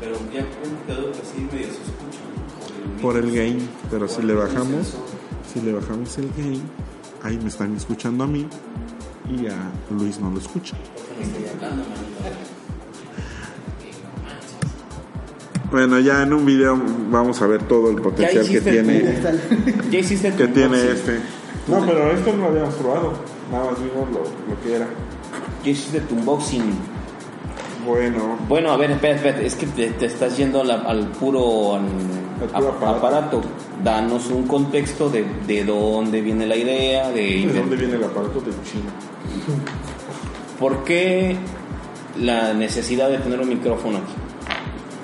Pero 0.00 0.14
ya 0.32 0.46
quedó 0.86 1.10
que 1.12 1.18
sí 1.18 1.46
medio 1.52 1.66
se 1.66 1.72
escucha. 1.72 3.02
Por 3.02 3.16
el 3.16 3.34
gain, 3.34 3.68
pero 3.90 4.06
si 4.08 4.22
le 4.22 4.34
bajamos, 4.34 4.94
si 5.52 5.60
le 5.60 5.72
bajamos 5.72 6.16
el 6.18 6.30
gain, 6.36 6.62
ahí 7.22 7.38
me 7.42 7.48
están 7.48 7.74
escuchando 7.76 8.24
a 8.24 8.26
mí 8.26 8.46
y 9.30 9.46
a 9.46 9.56
Luis 9.90 10.18
no 10.20 10.30
lo 10.30 10.38
escucha. 10.38 10.76
Bueno, 15.70 15.98
ya 16.00 16.22
en 16.22 16.32
un 16.32 16.46
video 16.46 16.80
vamos 17.10 17.42
a 17.42 17.46
ver 17.46 17.62
todo 17.64 17.90
el 17.90 17.96
Ya 17.96 18.02
potencial 18.02 18.48
que 18.48 18.60
tiene 18.62 19.00
tu- 19.00 19.90
ya 19.90 19.98
hiciste 19.98 20.30
tu 20.32 20.36
que 20.38 20.48
tiene 20.48 20.76
unboxing. 20.80 20.90
este. 20.96 21.20
No, 21.68 21.80
pero 21.84 22.10
esto 22.12 22.32
no 22.32 22.42
lo 22.44 22.48
habíamos 22.48 22.74
probado. 22.76 23.12
Nada 23.52 23.70
más 23.70 23.74
vimos 23.78 24.08
lo, 24.10 24.20
lo 24.54 24.62
que 24.62 24.76
era. 24.76 24.86
¿Qué 25.62 25.70
hiciste 25.70 26.00
tu 26.00 26.14
unboxing? 26.14 26.62
Bueno, 27.86 28.36
Bueno, 28.48 28.70
a 28.72 28.76
ver, 28.78 28.92
espera, 28.92 29.16
espera, 29.16 29.40
es 29.42 29.54
que 29.54 29.66
te, 29.66 29.90
te 29.90 30.06
estás 30.06 30.36
yendo 30.38 30.62
al, 30.62 30.70
al 30.70 31.06
puro, 31.08 31.74
al- 31.76 31.82
Al 31.82 31.88
puro 31.88 32.27
ap- 32.54 32.82
aparato. 32.82 33.40
Danos 33.82 34.26
un 34.30 34.46
contexto 34.46 35.08
de, 35.08 35.24
de 35.46 35.64
dónde 35.64 36.20
viene 36.20 36.46
la 36.46 36.56
idea, 36.56 37.10
de, 37.10 37.46
¿de 37.46 37.52
dónde 37.60 37.76
viene 37.76 37.94
el 37.94 38.04
aparato 38.04 38.40
de 38.40 38.50
China? 38.64 38.90
por 40.58 40.82
qué 40.84 41.36
la 42.20 42.52
necesidad 42.52 43.08
de 43.10 43.18
tener 43.18 43.38
un 43.40 43.48
micrófono 43.48 43.98
aquí. 43.98 44.12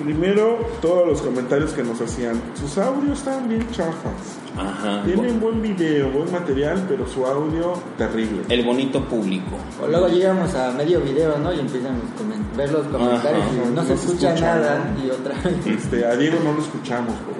Primero, 0.03 0.57
todos 0.81 1.07
los 1.07 1.21
comentarios 1.21 1.71
que 1.71 1.81
nos 1.81 2.01
hacían. 2.01 2.39
Sus 2.59 2.77
audios 2.77 3.17
están 3.19 3.47
bien 3.47 3.65
chafas. 3.71 4.11
Ajá. 4.57 5.03
Tienen 5.05 5.39
buen 5.39 5.61
video, 5.61 6.09
buen 6.11 6.29
material, 6.31 6.85
pero 6.87 7.07
su 7.07 7.25
audio 7.25 7.73
terrible. 7.97 8.41
El 8.49 8.65
bonito 8.65 9.03
público. 9.05 9.55
O 9.81 9.87
luego 9.87 10.07
llegamos 10.09 10.53
a 10.53 10.71
medio 10.71 10.99
video, 10.99 11.37
¿no? 11.37 11.53
Y 11.53 11.59
empiezan 11.61 11.95
a 11.95 11.99
comen- 12.21 12.57
ver 12.57 12.71
los 12.71 12.85
comentarios 12.87 13.43
Ajá. 13.45 13.53
y 13.53 13.57
no, 13.69 13.71
No 13.71 13.81
se 13.83 13.87
se 13.87 13.93
escucha 14.05 14.29
escucha, 14.33 14.55
nada. 14.55 14.91
¿no? 14.97 15.05
Y 15.05 15.09
otra 15.11 15.33
vez. 15.41 15.65
Este, 15.65 16.05
a 16.05 16.15
Diego 16.17 16.39
no 16.43 16.53
lo 16.53 16.61
escuchamos, 16.61 17.13
por 17.15 17.33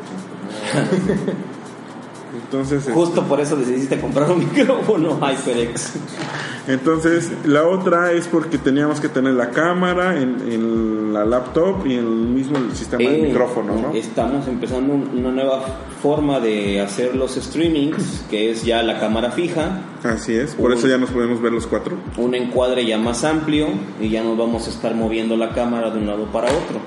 ejemplo. 0.78 1.34
Entonces, 2.44 2.80
este, 2.80 2.94
Justo 2.94 3.24
por 3.24 3.40
eso 3.40 3.56
decidiste 3.56 4.00
comprar 4.00 4.30
un 4.32 4.40
micrófono 4.40 5.18
HyperX. 5.20 5.94
Entonces, 6.68 7.32
la 7.46 7.64
otra 7.68 8.12
es 8.12 8.28
porque 8.28 8.58
teníamos 8.58 9.00
que 9.00 9.08
tener 9.10 9.34
la 9.34 9.52
cámara 9.52 10.20
en, 10.20 10.38
en 10.52 11.14
la 11.14 11.24
laptop 11.26 11.86
y 11.86 11.94
en 11.94 12.00
el 12.00 12.06
mismo 12.06 12.58
sistema 12.74 13.04
de 13.10 13.20
Eh, 13.20 13.28
micrófono, 13.28 13.76
¿no? 13.80 13.94
Estamos 13.94 14.48
empezando 14.48 14.94
un- 14.94 15.10
una 15.18 15.32
nueva 15.32 15.62
forma 16.02 16.40
de 16.40 16.82
hacer 16.82 17.16
los 17.16 17.36
streamings, 17.36 18.26
que 18.30 18.52
es 18.52 18.64
ya 18.66 18.82
la 18.84 19.00
cámara 19.00 19.32
fija, 19.32 19.82
Así 20.04 20.34
es, 20.36 20.54
por 20.56 20.70
Uy. 20.72 20.78
eso 20.78 20.88
ya 20.88 20.98
nos 20.98 21.10
podemos 21.12 21.42
ver 21.42 21.52
los 21.52 21.66
cuatro. 21.68 21.98
un 22.18 22.36
encuadre 22.36 22.86
ya 22.86 22.98
más 22.98 23.24
amplio 23.24 23.68
y 24.00 24.10
ya 24.10 24.24
nos 24.24 24.38
vamos 24.38 24.68
a 24.68 24.70
estar 24.70 24.94
moviendo 24.94 25.36
la 25.38 25.50
cámara 25.54 25.90
de 25.92 26.00
un 26.00 26.08
lado 26.08 26.26
para 26.26 26.48
otro. 26.50 26.80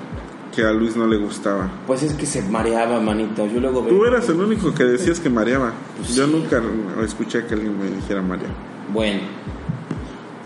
Que 0.55 0.63
a 0.63 0.71
Luis 0.71 0.95
no 0.97 1.05
le 1.07 1.17
gustaba. 1.17 1.69
Pues 1.85 2.01
es 2.03 2.13
que 2.13 2.25
se 2.25 2.41
mareaba, 2.41 2.99
manito. 2.99 3.45
Yo 3.47 3.59
luego 3.59 3.81
Tú 3.81 4.03
eras 4.05 4.27
el 4.29 4.39
único 4.41 4.73
que 4.73 4.83
decías 4.83 5.19
que 5.19 5.29
mareaba. 5.29 5.73
Yo 6.13 6.27
nunca 6.27 6.61
escuché 7.03 7.45
que 7.45 7.53
alguien 7.53 7.77
me 7.79 7.89
dijera 7.89 8.21
marear. 8.21 8.51
Bueno. 8.93 9.19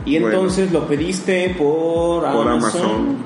Y 0.06 0.20
Bueno. 0.20 0.36
entonces 0.38 0.72
lo 0.72 0.88
pediste 0.88 1.56
por 1.58 2.26
Amazon. 2.26 2.44
Por 2.44 2.52
Amazon. 2.52 3.18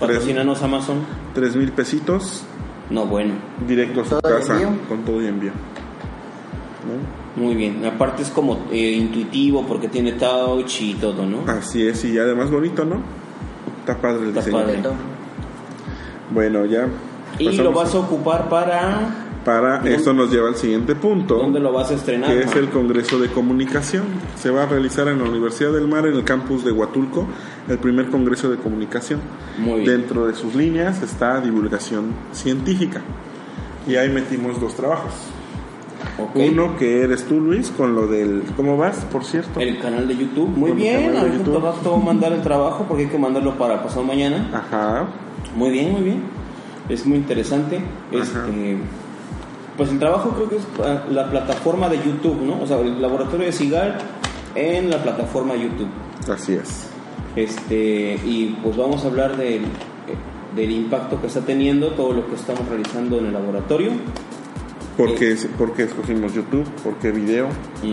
Patrocínanos 0.00 0.62
Amazon. 0.62 0.96
Tres 1.34 1.54
mil 1.56 1.70
pesitos 1.72 2.44
No, 2.90 3.06
bueno. 3.06 3.34
directo 3.66 4.00
a 4.00 4.04
su 4.04 4.10
¿Todo 4.20 4.20
y 4.38 4.40
casa 4.40 4.58
con 4.88 5.04
todo 5.04 5.22
y 5.22 5.26
envío. 5.26 5.52
¿No? 7.36 7.42
Muy 7.42 7.54
bien. 7.54 7.84
Aparte 7.84 8.22
es 8.22 8.28
como 8.30 8.58
eh, 8.70 8.92
intuitivo 8.92 9.64
porque 9.66 9.88
tiene 9.88 10.12
touch 10.12 10.80
y 10.82 10.94
todo, 10.94 11.24
¿no? 11.26 11.50
Así 11.50 11.86
es, 11.86 12.04
y 12.04 12.18
además 12.18 12.50
bonito, 12.50 12.84
¿no? 12.84 12.96
Está 13.80 13.96
padre 14.00 14.22
el 14.22 14.28
Está 14.28 14.40
diseño. 14.40 14.58
padre. 14.64 14.82
Bueno, 16.30 16.64
ya. 16.66 16.86
Y 17.38 17.50
lo 17.56 17.72
vas 17.72 17.94
a 17.94 17.98
ocupar 17.98 18.48
para... 18.48 19.23
Para 19.44 19.86
esto 19.88 20.12
nos 20.14 20.30
lleva 20.30 20.48
al 20.48 20.56
siguiente 20.56 20.94
punto, 20.94 21.36
¿Dónde 21.36 21.60
lo 21.60 21.72
vas 21.72 21.90
a 21.90 21.94
estrenar? 21.94 22.30
que 22.30 22.40
es 22.44 22.56
el 22.56 22.70
Congreso 22.70 23.18
de 23.18 23.28
Comunicación. 23.28 24.04
Se 24.36 24.50
va 24.50 24.62
a 24.62 24.66
realizar 24.66 25.06
en 25.08 25.18
la 25.18 25.28
Universidad 25.28 25.72
del 25.72 25.86
Mar, 25.86 26.06
en 26.06 26.14
el 26.14 26.24
campus 26.24 26.64
de 26.64 26.72
Huatulco, 26.72 27.26
el 27.68 27.78
primer 27.78 28.08
Congreso 28.08 28.50
de 28.50 28.56
Comunicación. 28.56 29.20
Muy 29.58 29.80
bien. 29.80 30.00
Dentro 30.00 30.26
de 30.26 30.34
sus 30.34 30.54
líneas 30.54 31.02
está 31.02 31.40
divulgación 31.40 32.06
científica. 32.32 33.02
Y 33.86 33.96
ahí 33.96 34.08
metimos 34.08 34.58
dos 34.60 34.74
trabajos. 34.74 35.12
Uno 36.34 36.76
que 36.78 37.02
eres 37.02 37.24
tú, 37.24 37.40
Luis, 37.40 37.70
con 37.70 37.94
lo 37.94 38.06
del... 38.06 38.42
¿Cómo 38.56 38.76
vas, 38.76 39.04
por 39.10 39.24
cierto? 39.24 39.60
El 39.60 39.78
canal 39.80 40.06
de 40.06 40.16
YouTube. 40.16 40.48
Muy 40.48 40.70
Con 40.70 40.78
bien. 40.78 41.16
Ahorita 41.16 41.38
YouTube. 41.38 41.60
voy 41.60 42.00
a 42.00 42.04
mandar 42.04 42.32
el 42.32 42.42
trabajo 42.42 42.84
porque 42.88 43.04
hay 43.04 43.08
que 43.10 43.18
mandarlo 43.18 43.56
para 43.58 43.82
pasado 43.82 44.04
mañana. 44.04 44.48
Ajá. 44.52 45.06
Muy 45.56 45.70
bien, 45.70 45.92
muy 45.92 46.02
bien. 46.02 46.22
Es 46.88 47.04
muy 47.06 47.16
interesante. 47.18 47.80
Este, 48.12 48.76
pues 49.76 49.90
el 49.90 49.98
trabajo 49.98 50.30
creo 50.30 50.48
que 50.48 50.56
es 50.56 50.66
ah, 50.82 51.04
la 51.10 51.30
plataforma 51.30 51.88
de 51.88 51.98
YouTube, 51.98 52.40
¿no? 52.42 52.62
O 52.62 52.66
sea, 52.66 52.78
el 52.78 53.00
laboratorio 53.00 53.46
de 53.46 53.52
Cigar 53.52 53.98
en 54.54 54.90
la 54.90 55.02
plataforma 55.02 55.54
YouTube. 55.54 55.88
Así 56.30 56.54
es. 56.54 56.88
Este, 57.36 58.18
y 58.24 58.56
pues 58.62 58.76
vamos 58.76 59.04
a 59.04 59.08
hablar 59.08 59.36
del, 59.36 59.62
eh, 59.64 59.66
del 60.54 60.70
impacto 60.70 61.20
que 61.20 61.26
está 61.26 61.40
teniendo 61.40 61.88
todo 61.92 62.12
lo 62.12 62.26
que 62.28 62.36
estamos 62.36 62.68
realizando 62.68 63.18
en 63.18 63.26
el 63.26 63.32
laboratorio. 63.32 63.90
¿Por 64.96 65.16
qué, 65.16 65.36
por 65.58 65.72
qué 65.72 65.84
escogimos 65.84 66.34
YouTube? 66.34 66.64
¿Por 66.84 66.94
qué 66.98 67.10
video? 67.10 67.48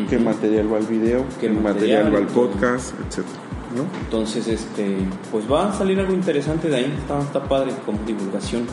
¿Qué 0.08 0.20
material 0.20 0.72
va 0.72 0.78
al 0.78 0.86
video? 0.86 1.26
¿Qué 1.40 1.48
¿Qué, 1.48 1.50
material, 1.50 2.12
material? 2.12 2.14
va 2.14 2.18
al 2.20 2.28
podcast? 2.28 2.94
Etcétera. 3.08 3.40
¿No? 3.76 3.86
Entonces, 4.04 4.48
este, 4.48 4.98
pues 5.32 5.52
va 5.52 5.70
a 5.70 5.74
salir 5.74 6.00
algo 6.00 6.14
interesante 6.14 6.70
de 6.70 6.76
ahí. 6.76 6.96
Está, 7.00 7.20
está 7.20 7.44
padre 7.44 7.72
como 7.86 7.98
divulgación. 8.06 8.68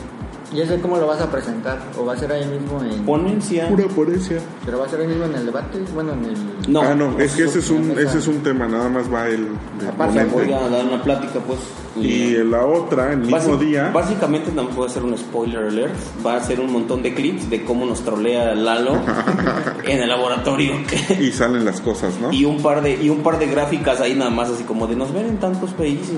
¿Y 0.51 0.61
ese 0.61 0.79
cómo 0.81 0.97
lo 0.97 1.05
vas 1.05 1.21
a 1.21 1.29
presentar? 1.31 1.77
¿O 1.97 2.05
va 2.05 2.13
a 2.13 2.17
ser 2.17 2.31
ahí 2.31 2.45
mismo 2.45 2.81
en.? 2.83 3.05
Ponencia. 3.05 3.67
Pura 3.69 3.87
ponencia. 3.87 4.39
¿Pero 4.65 4.79
va 4.79 4.85
a 4.85 4.89
ser 4.89 5.01
ahí 5.01 5.07
mismo 5.07 5.25
en 5.25 5.35
el 5.35 5.45
debate? 5.45 5.79
Bueno, 5.93 6.13
en 6.13 6.25
el. 6.25 6.71
No, 6.71 6.81
ah, 6.81 6.95
no, 6.95 7.19
es 7.19 7.33
que 7.33 7.43
ese 7.43 7.59
es, 7.59 7.69
un, 7.69 7.91
ese 7.91 8.17
es 8.17 8.27
un 8.27 8.41
tema, 8.41 8.67
nada 8.67 8.89
más 8.89 9.11
va 9.13 9.27
el 9.27 9.47
de 9.79 9.87
Aparte, 9.87 10.25
ponente. 10.25 10.53
voy 10.53 10.53
a 10.53 10.69
dar 10.69 10.85
una 10.85 11.03
plática, 11.03 11.39
pues. 11.39 11.59
Y 11.95 12.35
la 12.43 12.65
otra, 12.65 13.11
el 13.13 13.19
mismo 13.19 13.57
día, 13.57 13.91
Básicamente, 13.91 14.51
no 14.51 14.67
voy 14.69 14.85
a 14.85 14.87
hacer 14.87 15.03
un 15.03 15.17
spoiler 15.17 15.65
alert. 15.65 15.93
Va 16.25 16.35
a 16.37 16.43
ser 16.43 16.59
un 16.59 16.71
montón 16.71 17.03
de 17.03 17.13
clips 17.13 17.49
de 17.49 17.63
cómo 17.63 17.85
nos 17.85 18.01
trolea 18.01 18.55
Lalo 18.55 18.93
en 19.85 19.99
el 19.99 20.09
laboratorio. 20.09 20.73
y 21.19 21.31
salen 21.31 21.65
las 21.65 21.81
cosas, 21.81 22.19
¿no? 22.19 22.31
y 22.31 22.45
un 22.45 22.61
par 22.61 22.81
de 22.81 22.95
y 22.95 23.09
un 23.09 23.21
par 23.21 23.37
de 23.39 23.47
gráficas 23.47 24.01
ahí 24.01 24.15
nada 24.15 24.31
más 24.31 24.49
así 24.49 24.63
como 24.63 24.87
de 24.87 24.95
nos 24.95 25.13
ven 25.13 25.25
en 25.25 25.37
tantos 25.37 25.71
países. 25.71 26.15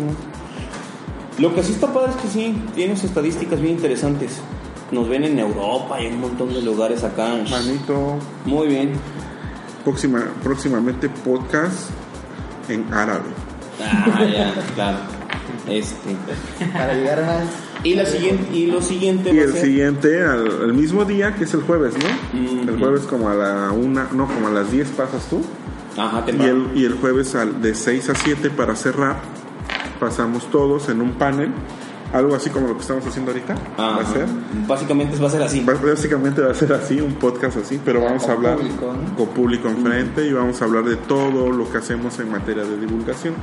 Lo 1.42 1.54
que 1.56 1.64
sí 1.64 1.74
está 1.74 1.92
padre 1.92 2.12
es 2.12 2.18
que 2.18 2.28
sí, 2.28 2.56
tienes 2.76 3.04
estadísticas 3.04 3.60
bien 3.60 3.74
interesantes. 3.76 4.40
Nos 4.92 5.08
ven 5.10 5.24
en 5.24 5.40
Europa 5.40 6.00
y 6.02 6.06
en 6.08 6.16
un 6.16 6.22
montón 6.22 6.54
de 6.54 6.62
lugares 6.62 7.04
acá. 7.04 7.30
Manito, 7.50 8.18
Muy 8.46 8.68
bien. 8.68 8.92
próxima, 9.84 10.24
próximamente 10.44 11.10
podcast 11.10 11.90
en 12.70 12.94
árabe. 12.94 13.24
Ah, 13.84 14.24
ya, 14.26 14.54
claro. 14.76 14.98
Este. 15.68 16.16
Para 16.74 16.94
llegar 16.94 17.26
más. 17.26 17.44
Y 17.84 17.96
la 17.96 18.06
siguiente 18.06 18.56
y 18.56 18.68
lo 18.68 18.82
siguiente 18.82 19.34
Y 19.34 19.40
el 19.40 19.54
ser- 19.54 19.62
siguiente, 19.66 20.24
al, 20.24 20.46
el 20.66 20.74
mismo 20.74 21.04
día, 21.06 21.34
que 21.36 21.46
es 21.46 21.54
el 21.56 21.62
jueves, 21.62 21.94
¿no? 21.98 22.70
El 22.72 22.78
jueves 22.78 23.02
como 23.04 23.30
a 23.30 23.34
la 23.34 23.72
una, 23.72 24.08
no, 24.14 24.28
como 24.28 24.48
a 24.48 24.52
las 24.52 24.72
10 24.72 24.90
pasas 24.90 25.28
tú. 25.30 25.42
Ajá, 25.98 26.20
Y 26.22 26.26
temprano. 26.28 26.70
el, 26.74 26.78
y 26.80 26.86
el 26.86 26.94
jueves 26.94 27.34
al, 27.36 27.60
de 27.62 27.74
6 27.74 28.10
a 28.12 28.16
7 28.16 28.50
para 28.52 28.76
cerrar, 28.76 29.18
pasamos 30.02 30.50
todos 30.52 30.90
en 30.90 31.00
un 31.00 31.12
panel, 31.12 31.52
algo 32.12 32.36
así 32.36 32.50
como 32.50 32.68
lo 32.68 32.74
que 32.76 32.82
estamos 32.82 33.06
haciendo 33.06 33.32
ahorita. 33.32 33.56
Va 33.80 33.96
a 33.98 34.00
Ajá. 34.02 34.14
ser. 34.14 34.26
Básicamente 34.68 35.18
va 35.18 35.28
a 35.28 35.32
ser 35.32 35.44
así. 35.44 35.62
Básicamente 35.62 36.42
va 36.42 36.52
a 36.52 36.56
ser 36.56 36.74
así, 36.74 37.00
un 37.00 37.14
podcast 37.14 37.58
así, 37.58 37.80
pero 37.86 38.02
vamos 38.04 38.28
a 38.28 38.34
hablar 38.34 38.58
público, 38.58 38.94
¿no? 38.94 39.16
con 39.16 39.28
público 39.30 39.68
enfrente 39.70 40.28
y 40.28 40.34
vamos 40.34 40.62
a 40.62 40.66
hablar 40.66 40.84
de 40.86 40.96
todo 40.98 41.52
lo 41.52 41.72
que 41.72 41.78
hacemos 41.78 42.20
en 42.20 42.32
materia 42.32 42.64
de 42.64 42.78
divulgación. 42.78 43.36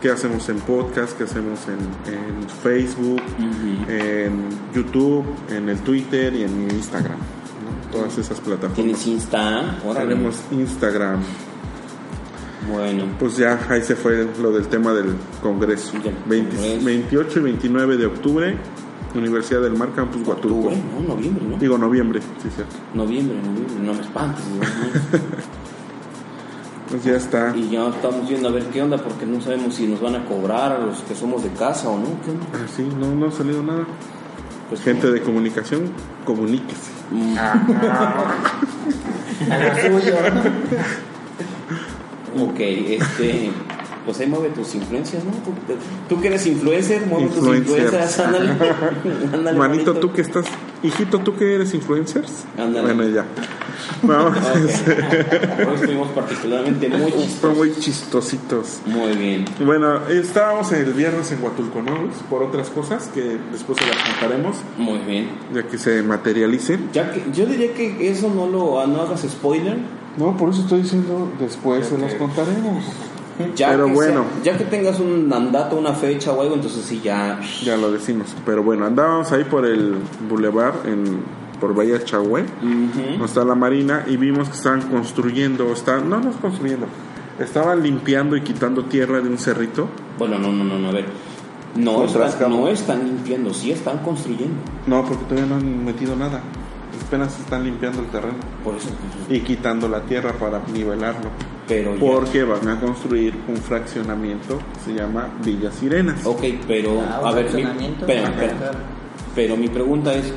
¿Qué 0.00 0.10
hacemos 0.12 0.48
en 0.48 0.58
podcast? 0.60 1.18
¿Qué 1.18 1.24
hacemos 1.24 1.58
en, 1.66 2.12
en 2.14 2.48
Facebook? 2.62 3.20
Ujú. 3.20 3.90
En 3.92 4.44
YouTube, 4.72 5.26
en 5.50 5.68
el 5.68 5.78
Twitter 5.80 6.32
y 6.34 6.44
en 6.44 6.70
Instagram. 6.70 7.18
¿no? 7.18 7.90
Todas 7.90 8.16
esas 8.16 8.38
plataformas. 8.38 8.76
Tienes 8.76 9.04
Insta. 9.08 9.76
Órale. 9.84 10.08
Tenemos 10.14 10.36
Instagram. 10.52 11.18
Bueno. 12.68 13.04
Pues 13.18 13.36
ya 13.36 13.58
ahí 13.68 13.82
se 13.82 13.96
fue 13.96 14.28
lo 14.40 14.52
del 14.52 14.68
tema 14.68 14.92
del 14.92 15.14
Congreso. 15.42 15.92
Ya, 16.04 16.12
20 16.26 16.56
Congreso. 16.56 16.84
28 16.84 17.38
y 17.38 17.42
29 17.42 17.96
de 17.96 18.06
octubre, 18.06 18.56
Universidad 19.14 19.62
del 19.62 19.74
Mar, 19.74 19.90
Campus. 19.94 20.26
Octubre, 20.26 20.76
no, 20.76 21.14
noviembre, 21.14 21.44
¿no? 21.48 21.56
Digo 21.56 21.78
noviembre, 21.78 22.20
sí, 22.42 22.48
cierto. 22.54 22.76
Noviembre, 22.94 23.36
noviembre, 23.36 23.74
no 23.80 23.94
me 23.94 24.00
espantes. 24.00 24.44
¿no? 24.50 24.60
Pues 26.90 27.04
ya 27.04 27.16
está. 27.16 27.54
y 27.54 27.68
ya 27.68 27.86
estamos 27.88 28.26
viendo 28.26 28.48
a 28.48 28.52
ver 28.52 28.64
qué 28.64 28.82
onda 28.82 28.96
porque 28.96 29.26
no 29.26 29.42
sabemos 29.42 29.74
si 29.74 29.86
nos 29.86 30.00
van 30.00 30.16
a 30.16 30.24
cobrar 30.24 30.72
a 30.72 30.78
los 30.78 31.00
que 31.00 31.14
somos 31.14 31.42
de 31.42 31.50
casa 31.50 31.90
o 31.90 31.98
no. 31.98 32.06
¿Qué 32.24 32.30
onda? 32.30 32.46
Ah, 32.54 32.66
sí, 32.74 32.88
no, 32.98 33.14
no 33.14 33.26
ha 33.26 33.30
salido 33.30 33.62
nada. 33.62 33.84
Pues 34.70 34.80
Gente 34.82 35.10
de 35.10 35.20
comunicación, 35.22 35.90
comuníquese. 36.24 36.90
Mm, 37.10 37.38
A 39.50 39.58
lo 39.58 40.00
suyo. 40.00 40.14
Ok, 42.36 42.60
este. 42.60 43.50
Pues 44.04 44.20
ahí 44.20 44.26
mueve 44.26 44.48
tus 44.50 44.74
influencias, 44.74 45.22
¿no? 45.22 45.32
Tú, 45.32 45.52
tú 46.08 46.18
que 46.22 46.28
eres 46.28 46.46
influencer, 46.46 47.04
mueve 47.06 47.24
Influencer. 47.26 47.62
tus 47.66 47.76
influencias, 47.76 48.18
ándale. 48.20 48.50
ándale 49.34 49.58
Manito, 49.58 49.94
tú 49.94 50.12
que 50.12 50.22
estás. 50.22 50.46
Hijito, 50.82 51.18
tú 51.18 51.36
que 51.36 51.56
eres 51.56 51.74
influencers. 51.74 52.44
Ándale. 52.56 52.94
Bueno, 52.94 53.06
ya. 53.14 53.26
Vamos. 54.02 54.38
Ok. 54.38 55.68
Hoy 55.68 55.74
estuvimos 55.74 56.08
particularmente 56.12 56.88
muy 56.88 57.12
chistosos. 57.12 57.56
muy 57.56 57.74
chistositos. 57.76 58.78
Muy 58.86 59.12
bien. 59.14 59.44
Bueno, 59.60 60.06
estábamos 60.08 60.72
el 60.72 60.94
viernes 60.94 61.30
en 61.32 61.42
Huatulco, 61.42 61.82
¿no? 61.82 62.00
Luis? 62.02 62.14
Por 62.30 62.42
otras 62.42 62.70
cosas 62.70 63.08
que 63.12 63.36
después 63.52 63.76
se 63.78 63.86
las 63.86 63.96
contaremos, 64.04 64.56
Muy 64.78 65.00
bien. 65.00 65.28
ya 65.52 65.64
que 65.64 65.76
se 65.76 66.02
materialicen. 66.02 66.88
Ya 66.94 67.12
que 67.12 67.24
yo 67.34 67.44
diría 67.44 67.74
que 67.74 68.08
eso 68.10 68.32
no 68.34 68.46
lo 68.46 68.86
no 68.86 69.02
hagas 69.02 69.20
spoiler 69.28 69.76
No, 70.18 70.36
por 70.36 70.50
eso 70.50 70.62
estoy 70.62 70.82
diciendo, 70.82 71.30
después 71.38 71.86
se 71.86 71.96
los 71.98 72.12
contaremos. 72.14 72.84
Ya 73.54 73.68
Pero 73.70 73.86
que 73.86 73.92
bueno. 73.92 74.24
sea- 74.42 74.52
ya 74.52 74.58
que 74.58 74.64
tengas 74.64 74.98
un 74.98 75.28
mandato, 75.28 75.76
una 75.76 75.92
fecha 75.92 76.32
o 76.32 76.40
algo, 76.42 76.56
entonces 76.56 76.84
sí 76.84 77.00
ya. 77.04 77.38
Ya 77.62 77.76
lo 77.76 77.92
decimos. 77.92 78.34
Pero 78.44 78.64
bueno, 78.64 78.84
andábamos 78.84 79.30
ahí 79.30 79.44
por 79.44 79.64
el 79.64 79.94
bulevar, 80.28 80.74
en, 80.86 81.20
por 81.60 81.72
Bahía 81.72 82.02
Chagüe, 82.04 82.42
Ujú. 82.42 83.00
donde 83.10 83.24
está 83.24 83.44
la 83.44 83.54
marina, 83.54 84.04
y 84.08 84.16
vimos 84.16 84.48
que 84.48 84.56
estaban 84.56 84.82
construyendo, 84.82 85.72
estaban, 85.72 86.10
no, 86.10 86.18
no 86.18 86.30
es 86.30 86.36
construyendo, 86.36 86.86
estaban 87.38 87.80
limpiando 87.82 88.36
y 88.36 88.40
quitando 88.40 88.84
tierra 88.86 89.20
de 89.20 89.28
un 89.28 89.38
cerrito. 89.38 89.86
Bueno, 90.18 90.36
no, 90.40 90.50
no, 90.50 90.64
no, 90.64 90.76
no, 90.76 90.88
a 90.88 90.92
ver. 90.92 91.04
No 91.76 92.04
están, 92.06 92.50
no 92.50 92.66
están 92.66 93.04
limpiando, 93.04 93.54
sí 93.54 93.70
están 93.70 93.98
construyendo. 93.98 94.56
No, 94.88 95.04
porque 95.04 95.22
todavía 95.26 95.46
no 95.48 95.56
han 95.56 95.84
metido 95.84 96.16
nada. 96.16 96.40
Apenas 97.06 97.38
están 97.40 97.64
limpiando 97.64 98.00
el 98.00 98.06
terreno 98.08 98.34
Por 98.64 98.74
eso. 98.76 98.88
pues, 99.28 99.38
y 99.38 99.42
quitando 99.42 99.88
la 99.88 100.00
tierra 100.02 100.32
para 100.32 100.60
nivelarlo. 100.72 101.30
Pero 101.66 101.94
ya- 101.94 102.00
Porque 102.00 102.44
van 102.44 102.68
a 102.68 102.80
construir 102.80 103.34
un 103.48 103.56
fraccionamiento 103.56 104.58
que 104.74 104.80
se 104.92 104.94
llama 104.98 105.28
Villa 105.44 105.70
Sirenas. 105.70 106.24
Ok, 106.26 106.42
pero 106.66 107.00
Ah, 107.02 107.20
a 107.28 107.32
ver, 107.32 107.52
mi, 107.54 107.62
espera, 107.62 108.28
espera. 108.28 108.70
pero 109.34 109.56
mi 109.56 109.68
pregunta 109.68 110.12
es, 110.14 110.32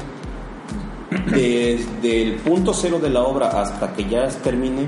desde 1.28 2.24
el 2.24 2.34
punto 2.36 2.74
cero 2.74 3.00
de 3.00 3.10
la 3.10 3.22
obra 3.22 3.48
hasta 3.62 3.94
que 3.94 4.06
ya 4.08 4.28
termine, 4.30 4.88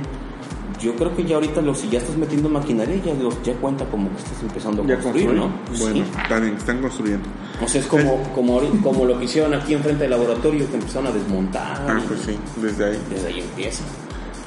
yo 0.84 0.96
creo 0.96 1.16
que 1.16 1.24
ya 1.24 1.36
ahorita 1.36 1.62
lo, 1.62 1.74
si 1.74 1.90
ya 1.90 2.00
estás 2.00 2.16
metiendo 2.18 2.50
maquinaria, 2.50 2.96
ya, 3.04 3.14
los- 3.16 3.42
ya 3.44 3.54
cuenta 3.54 3.86
como 3.86 4.10
que 4.12 4.18
estás 4.18 4.42
empezando 4.44 4.84
a 4.84 4.86
¿Ya 4.86 4.96
construir, 5.00 5.28
construyen? 5.28 5.52
¿no? 5.52 5.80
Bueno, 5.80 6.06
Sí. 6.06 6.22
están, 6.22 6.44
están 6.50 6.82
construyendo. 6.82 7.26
O 7.64 7.68
sea, 7.68 7.82
es 7.82 7.88
como, 7.88 8.22
como, 8.36 8.60
como 8.84 9.06
lo 9.06 9.18
que 9.18 9.26
hicieron 9.26 9.54
aquí 9.54 9.74
enfrente 9.74 10.04
del 10.04 10.12
laboratorio, 10.12 10.70
que 10.70 10.76
empezaron 10.76 11.08
a 11.08 11.12
desmontar. 11.12 11.86
Ah, 11.88 12.00
pues 12.08 12.20
sí, 12.22 12.36
desde 12.62 12.86
ahí. 12.92 13.00
Desde 13.10 13.28
ahí 13.28 13.40
empieza. 13.40 13.84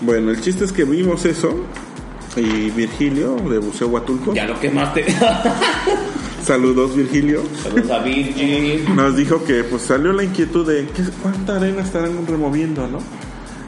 Bueno, 0.02 0.30
el 0.30 0.40
chiste 0.40 0.64
es 0.64 0.72
que 0.72 0.84
vimos 0.84 1.24
eso 1.24 1.54
y 2.36 2.70
Virgilio 2.70 3.36
de 3.48 3.58
Buceo 3.58 3.88
Huatulco, 3.88 4.34
Ya 4.34 4.46
lo 4.46 4.60
quemaste. 4.60 5.06
saludos 6.44 6.94
Virgilio, 6.94 7.42
Saludos 7.62 7.90
a 7.90 7.98
Virgil. 8.00 8.84
nos 8.94 9.16
dijo 9.16 9.42
que 9.44 9.64
pues 9.64 9.82
salió 9.82 10.12
la 10.12 10.22
inquietud 10.22 10.66
de 10.66 10.86
¿qué, 10.94 11.02
cuánta 11.22 11.56
arena 11.56 11.82
estarán 11.82 12.26
removiendo, 12.26 12.86
¿no? 12.86 12.98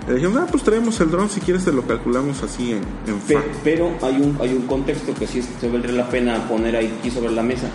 Le 0.08 0.14
dijimos, 0.14 0.38
ah, 0.42 0.46
pues 0.50 0.62
traemos 0.62 0.98
el 1.00 1.10
dron, 1.10 1.28
si 1.28 1.40
quieres 1.40 1.64
te 1.64 1.72
lo 1.72 1.82
calculamos 1.82 2.42
así 2.42 2.72
en, 2.72 2.80
en 3.06 3.18
Pe- 3.20 3.38
pero 3.62 3.90
hay 4.02 4.14
un, 4.20 4.38
hay 4.40 4.54
un 4.54 4.62
contexto 4.66 5.12
que 5.14 5.26
sí 5.26 5.42
se 5.42 5.68
valdría 5.68 5.92
la 5.94 6.08
pena 6.08 6.48
poner 6.48 6.74
ahí 6.76 6.94
aquí 6.98 7.10
sobre 7.10 7.30
la 7.32 7.42
mesa. 7.42 7.66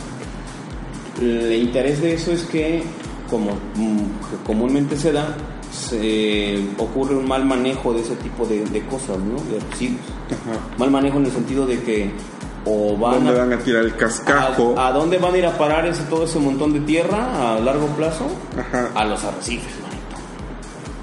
El 1.21 1.53
interés 1.53 2.01
de 2.01 2.13
eso 2.15 2.31
es 2.31 2.43
que, 2.43 2.83
como 3.29 3.51
mm, 3.75 4.45
comúnmente 4.45 4.97
se 4.97 5.11
da, 5.11 5.35
se 5.71 6.59
ocurre 6.77 7.15
un 7.15 7.27
mal 7.27 7.45
manejo 7.45 7.93
de 7.93 8.01
ese 8.01 8.15
tipo 8.17 8.45
de, 8.45 8.63
de 8.65 8.81
cosas, 8.87 9.17
¿no? 9.19 9.35
De 9.51 9.59
residuos. 9.71 10.01
Ajá. 10.27 10.59
Mal 10.77 10.91
manejo 10.91 11.17
en 11.19 11.25
el 11.25 11.31
sentido 11.31 11.65
de 11.65 11.81
que 11.81 12.11
o 12.65 12.95
van 12.97 13.25
¿Dónde 13.25 13.29
a, 13.39 13.43
van 13.43 13.53
a 13.53 13.57
tirar 13.59 13.83
el 13.83 13.95
cascajo? 13.95 14.73
a, 14.77 14.87
a 14.87 14.91
dónde 14.93 15.17
van 15.17 15.33
a 15.33 15.37
ir 15.37 15.45
a 15.45 15.57
parar 15.57 15.85
ese, 15.85 16.03
todo 16.03 16.23
ese 16.23 16.39
montón 16.39 16.73
de 16.73 16.79
tierra 16.81 17.53
a 17.55 17.59
largo 17.59 17.87
plazo? 17.87 18.25
Ajá, 18.57 18.89
A 18.95 19.05
los 19.05 19.23
arrecifes. 19.23 19.71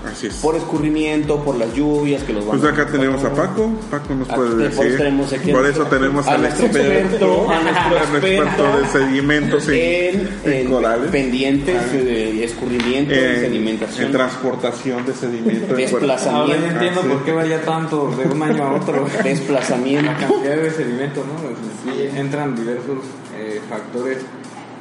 Así 0.07 0.27
es. 0.29 0.35
Por 0.37 0.57
escurrimiento, 0.57 1.43
por 1.45 1.57
las 1.57 1.73
lluvias 1.75 2.23
que 2.23 2.33
los 2.33 2.47
van 2.47 2.59
Pues 2.61 2.73
acá 2.73 2.87
tenemos 2.87 3.23
a 3.25 3.33
Paco, 3.35 3.71
Paco 3.91 4.15
nos 4.15 4.29
puede 4.29 4.57
decir. 4.57 4.77
por 4.77 4.87
eso 4.87 4.97
tenemos 4.99 5.33
aquí 5.33 5.51
a 5.51 5.55
Por 5.55 5.67
eso 5.67 5.87
tenemos 5.87 6.27
a 6.27 6.33
al 6.35 6.41
nuestro 6.43 6.67
experto, 6.67 7.01
experto, 7.01 7.51
a 7.51 7.61
nuestro 7.61 7.99
al 7.99 8.03
experto 8.17 8.79
de 8.79 8.89
sedimentos 8.89 9.69
en, 9.69 10.29
en, 10.45 10.53
en 10.53 10.71
corales. 10.71 11.11
pendientes, 11.11 11.93
de 11.93 12.45
escurrimiento, 12.45 13.13
de 13.15 13.35
en, 13.35 13.41
sedimentación, 13.41 14.07
en 14.07 14.13
transportación 14.13 15.07
de 15.07 15.13
sedimento. 15.15 15.71
en 15.75 15.77
Desplaza- 15.77 16.31
Ahora 16.33 16.53
También, 16.55 16.73
entiendo 16.73 17.01
ah, 17.01 17.05
sí. 17.05 17.09
por 17.11 17.25
qué 17.25 17.33
varía 17.33 17.63
tanto 17.63 18.11
de 18.17 18.25
un 18.29 18.43
año 18.43 18.63
a 18.65 18.75
otro. 18.77 19.07
desplazamiento. 19.25 20.11
La 20.11 20.17
cantidad 20.17 20.57
de 20.57 20.71
sedimentos, 20.71 21.25
¿no? 21.27 21.35
Pues, 21.35 21.55
Sí, 21.97 22.09
entran 22.19 22.55
diversos 22.55 22.99
eh, 23.39 23.61
factores, 23.69 24.19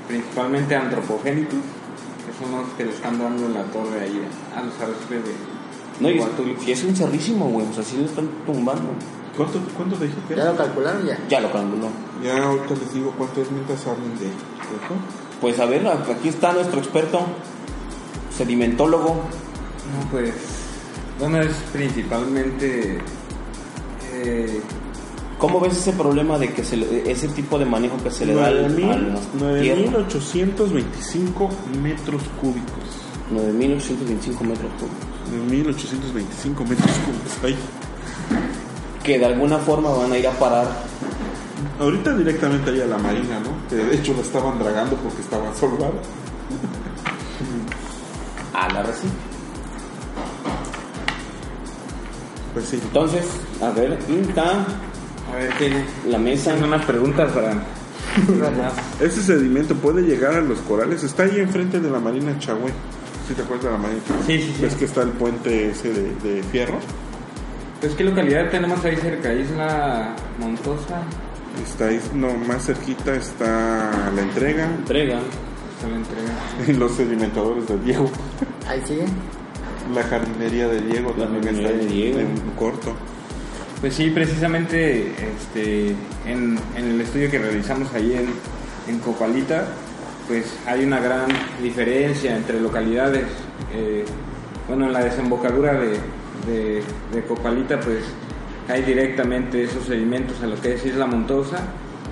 principalmente 0.07 0.75
antropogénicos, 0.75 1.59
son 2.39 2.51
los 2.61 2.69
que 2.77 2.85
le 2.85 2.91
están 2.91 3.19
dando 3.19 3.45
en 3.45 3.53
la 3.53 3.63
torre 3.65 4.01
ahí 4.01 4.21
a 4.55 4.61
los 4.63 4.73
arrecifes 4.79 5.23
de 5.25 5.33
No, 5.99 6.09
y, 6.09 6.19
Huatulco. 6.19 6.63
y 6.65 6.71
es 6.71 6.83
un 6.83 6.95
cerrísimo, 6.95 7.45
güey, 7.49 7.67
o 7.67 7.73
sea, 7.73 7.83
sí 7.83 7.97
lo 7.97 8.05
están 8.05 8.27
tumbando. 8.45 8.89
¿Cuánto, 9.37 9.59
¿Cuánto 9.77 9.95
te 9.95 10.05
dije 10.05 10.17
que 10.27 10.35
¿Ya 10.35 10.41
era? 10.43 10.51
lo 10.51 10.57
calcularon 10.57 11.05
ya? 11.05 11.17
Ya 11.29 11.39
lo 11.39 11.51
calculó. 11.51 11.87
Ya 12.23 12.43
ahorita 12.43 12.73
les 12.75 12.93
digo 12.93 13.13
cuánto 13.17 13.41
es 13.41 13.51
mientras 13.51 13.85
hablen 13.87 14.17
de 14.19 14.25
eso. 14.27 14.35
Pues 15.39 15.59
a 15.59 15.65
ver, 15.65 15.87
aquí 15.87 16.27
está 16.29 16.51
nuestro 16.53 16.79
experto, 16.79 17.21
sedimentólogo. 18.35 19.07
No, 19.13 20.09
pues, 20.11 20.33
bueno, 21.19 21.39
es 21.41 21.53
principalmente... 21.73 22.97
eh, 24.13 24.61
¿Cómo 25.39 25.59
ves 25.61 25.77
ese 25.77 25.93
problema 25.93 26.37
de 26.37 26.53
que 26.53 26.63
se 26.63 26.75
le- 26.77 27.09
ese 27.09 27.29
tipo 27.29 27.57
de 27.57 27.65
manejo 27.65 27.95
que 28.03 28.11
se 28.11 28.25
le 28.25 28.35
da 28.35 28.47
al, 28.47 28.65
al 28.65 28.75
9.825 29.39 31.49
metros 31.81 32.21
cúbicos. 32.41 32.83
9.825 33.33 34.41
metros 34.41 34.71
cúbicos? 34.77 35.07
9.825 35.33 36.67
metros 36.67 36.91
cúbicos. 37.05 37.43
Ahí. 37.43 37.55
Que 39.03 39.17
de 39.17 39.25
alguna 39.25 39.57
forma 39.59 39.89
van 39.91 40.11
a 40.11 40.17
ir 40.17 40.27
a 40.27 40.31
parar 40.31 40.67
Ahorita 41.79 42.13
directamente 42.15 42.69
ahí 42.71 42.81
a 42.81 42.85
la 42.87 42.97
marina, 42.97 43.39
¿no? 43.39 43.51
Que 43.69 43.75
de 43.77 43.95
hecho 43.95 44.13
la 44.13 44.21
estaban 44.21 44.59
dragando 44.59 44.97
porque 44.97 45.21
estaba 45.21 45.53
soldada. 45.55 45.93
a 48.53 48.67
la 48.73 48.83
recife. 48.83 49.13
Pues 52.53 52.65
sí. 52.65 52.79
Entonces, 52.83 53.25
a 53.61 53.69
ver, 53.71 53.93
está 53.93 54.65
a 55.31 55.35
ver, 55.35 55.49
¿qué? 55.57 55.83
la 56.09 56.17
mesa. 56.17 56.53
Tengo 56.53 56.67
unas 56.67 56.85
preguntas 56.85 57.31
para... 57.31 57.53
Ese 58.99 59.21
sedimento 59.21 59.75
puede 59.75 60.01
llegar 60.01 60.33
a 60.33 60.41
los 60.41 60.59
corales. 60.59 61.03
Está 61.03 61.23
ahí 61.23 61.39
enfrente 61.39 61.79
de 61.79 61.89
la 61.89 61.99
marina 61.99 62.37
Chagüe. 62.39 62.71
¿Sí 63.27 63.33
te 63.35 63.41
acuerdas 63.43 63.65
de 63.65 63.71
la 63.71 63.77
marina 63.77 64.01
Chagüe? 64.07 64.23
Sí, 64.25 64.41
sí, 64.41 64.53
sí. 64.57 64.61
¿Ves 64.63 64.75
que 64.75 64.85
está 64.85 65.01
el 65.03 65.09
puente 65.09 65.69
ese 65.69 65.93
de, 65.93 66.15
de 66.23 66.43
fierro? 66.43 66.79
Pues, 67.79 67.93
¿qué 67.95 68.03
localidad 68.03 68.49
tenemos 68.49 68.83
ahí 68.83 68.95
cerca? 68.97 69.33
Isla 69.33 70.15
Montosa, 70.39 71.01
Está 71.65 71.87
ahí, 71.87 71.99
no, 72.13 72.33
más 72.47 72.65
cerquita 72.65 73.15
está 73.15 73.91
la 74.15 74.21
entrega 74.21 74.65
Entrega. 74.65 75.19
está 75.75 75.87
la 75.89 75.95
entrega. 75.97 76.31
y 76.67 76.73
los 76.79 76.91
sedimentadores 76.93 77.67
de 77.67 77.77
Diego. 77.79 78.09
Ahí 78.67 78.81
sigue. 78.85 79.05
La 79.93 80.03
jardinería 80.03 80.67
de 80.67 80.81
Diego 80.81 81.13
La 81.17 81.25
también 81.25 81.47
está 81.55 81.69
jardinería 81.69 82.05
ahí 82.07 82.11
de 82.13 82.17
Diego. 82.17 82.19
en 82.19 82.51
corto. 82.57 82.93
Pues 83.81 83.93
sí, 83.93 84.09
precisamente 84.09 85.07
este, 85.11 85.95
en, 86.25 86.59
en 86.75 86.85
el 86.85 87.01
estudio 87.01 87.31
que 87.31 87.39
realizamos 87.39 87.93
ahí 87.93 88.13
en, 88.13 88.93
en 88.93 88.99
Copalita, 88.99 89.67
pues 90.27 90.53
hay 90.65 90.83
una 90.83 90.99
gran 90.99 91.27
diferencia 91.63 92.35
entre 92.35 92.59
localidades. 92.59 93.23
Eh, 93.73 94.03
bueno, 94.67 94.85
en 94.87 94.93
la 94.93 95.03
desembocadura 95.03 95.73
de, 95.79 96.81
de, 97.13 97.23
Copalita, 97.23 97.79
pues 97.79 97.99
hay 98.67 98.81
directamente 98.81 99.63
esos 99.63 99.85
sedimentos 99.85 100.41
a 100.43 100.47
lo 100.47 100.59
que 100.59 100.73
es 100.73 100.85
Isla 100.85 101.07
Montosa 101.07 101.59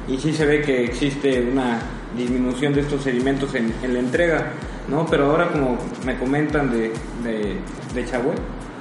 y 0.08 0.17
sí 0.17 0.32
se 0.34 0.45
ve 0.45 0.62
que 0.62 0.86
existe 0.86 1.41
una 1.41 1.80
disminución 2.17 2.73
de 2.73 2.82
estos 2.82 3.03
sedimentos 3.03 3.53
en, 3.56 3.73
en 3.84 3.93
la 3.93 3.99
entrega, 3.99 4.53
¿no? 4.88 5.06
Pero 5.06 5.25
ahora 5.32 5.49
como 5.51 5.77
me 6.06 6.17
comentan 6.17 6.71
de, 6.71 6.93
de, 7.23 7.58
de 7.93 8.06
Chagüe, 8.06 8.34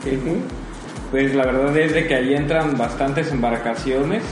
que- 0.05 0.18
pues 1.11 1.35
la 1.35 1.45
verdad 1.47 1.77
es 1.77 1.92
de 1.95 2.07
que 2.07 2.14
ahí 2.14 2.35
entran 2.35 2.77
bastantes 2.77 3.31
embarcaciones 3.31 4.23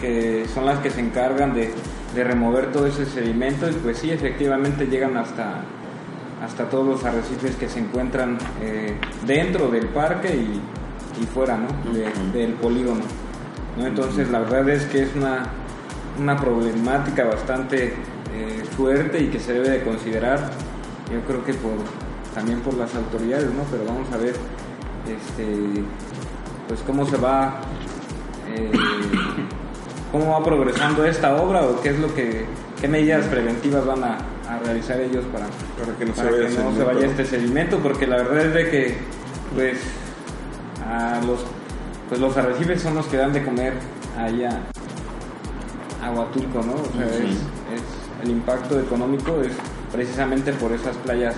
que 0.00 0.46
son 0.52 0.66
las 0.66 0.78
que 0.80 0.90
se 0.90 1.00
encargan 1.00 1.54
de, 1.54 1.70
de 2.14 2.24
remover 2.24 2.72
todo 2.72 2.86
ese 2.86 3.06
sedimento 3.06 3.68
y 3.68 3.72
pues 3.74 3.98
sí, 3.98 4.10
efectivamente 4.10 4.86
llegan 4.86 5.16
hasta, 5.16 5.60
hasta 6.44 6.64
todos 6.68 6.86
los 6.86 7.04
arrecifes 7.04 7.54
que 7.56 7.68
se 7.68 7.78
encuentran 7.78 8.36
eh, 8.60 8.96
dentro 9.26 9.68
del 9.68 9.86
parque 9.86 10.34
y, 10.34 10.60
y 11.22 11.26
fuera 11.26 11.56
¿no? 11.56 11.68
De- 11.92 12.10
del 12.38 12.54
polígono. 12.54 13.02
¿no? 13.78 13.86
Entonces 13.86 14.28
la 14.30 14.40
verdad 14.40 14.68
es 14.70 14.84
que 14.86 15.02
es 15.04 15.14
una, 15.14 15.44
una 16.20 16.36
problemática 16.36 17.24
bastante 17.24 17.94
eh, 18.34 18.62
fuerte 18.76 19.20
y 19.20 19.26
que 19.28 19.38
se 19.38 19.52
debe 19.52 19.68
de 19.70 19.82
considerar, 19.82 20.50
yo 21.12 21.20
creo 21.28 21.44
que 21.44 21.54
por, 21.54 21.72
también 22.34 22.58
por 22.60 22.74
las 22.74 22.92
autoridades, 22.96 23.46
¿no? 23.54 23.62
pero 23.70 23.84
vamos 23.84 24.10
a 24.12 24.16
ver 24.16 24.34
este, 25.06 25.44
pues 26.68 26.80
cómo 26.86 27.06
se 27.06 27.16
va 27.16 27.60
eh, 28.54 28.70
cómo 30.10 30.30
va 30.32 30.44
progresando 30.44 31.04
esta 31.04 31.36
obra 31.36 31.62
o 31.62 31.80
qué 31.80 31.90
es 31.90 31.98
lo 31.98 32.14
que 32.14 32.44
qué 32.80 32.88
medidas 32.88 33.26
preventivas 33.26 33.86
van 33.86 34.02
a, 34.04 34.18
a 34.48 34.58
realizar 34.64 35.00
ellos 35.00 35.24
para, 35.32 35.46
Para 35.78 35.96
que 35.98 36.04
no 36.04 36.14
se 36.14 36.24
vaya 36.24 36.36
que 36.36 36.46
el 36.46 36.48
no 36.48 36.50
se 36.50 36.56
sedimento, 36.56 36.86
vaya 36.86 37.00
¿no? 37.00 37.06
este 37.12 37.24
sedimento 37.26 37.78
porque 37.78 38.06
la 38.06 38.16
verdad 38.16 38.46
es 38.46 38.54
de 38.54 38.70
que 38.70 38.96
pues 39.54 39.78
a 40.88 41.20
los 41.26 41.40
pues 42.08 42.20
los 42.20 42.36
arrecifes 42.36 42.82
son 42.82 42.94
los 42.96 43.06
que 43.06 43.16
dan 43.16 43.32
de 43.32 43.42
comer 43.44 43.72
allá 44.18 44.60
a 46.04 46.10
Huatulco, 46.10 46.62
¿no? 46.62 46.72
O 46.74 46.98
sea, 46.98 47.06
es, 47.06 47.20
es- 47.30 48.02
el 48.22 48.30
impacto 48.30 48.78
económico 48.78 49.40
es 49.40 49.52
precisamente 49.92 50.52
por 50.52 50.72
esas 50.72 50.96
playas 50.98 51.34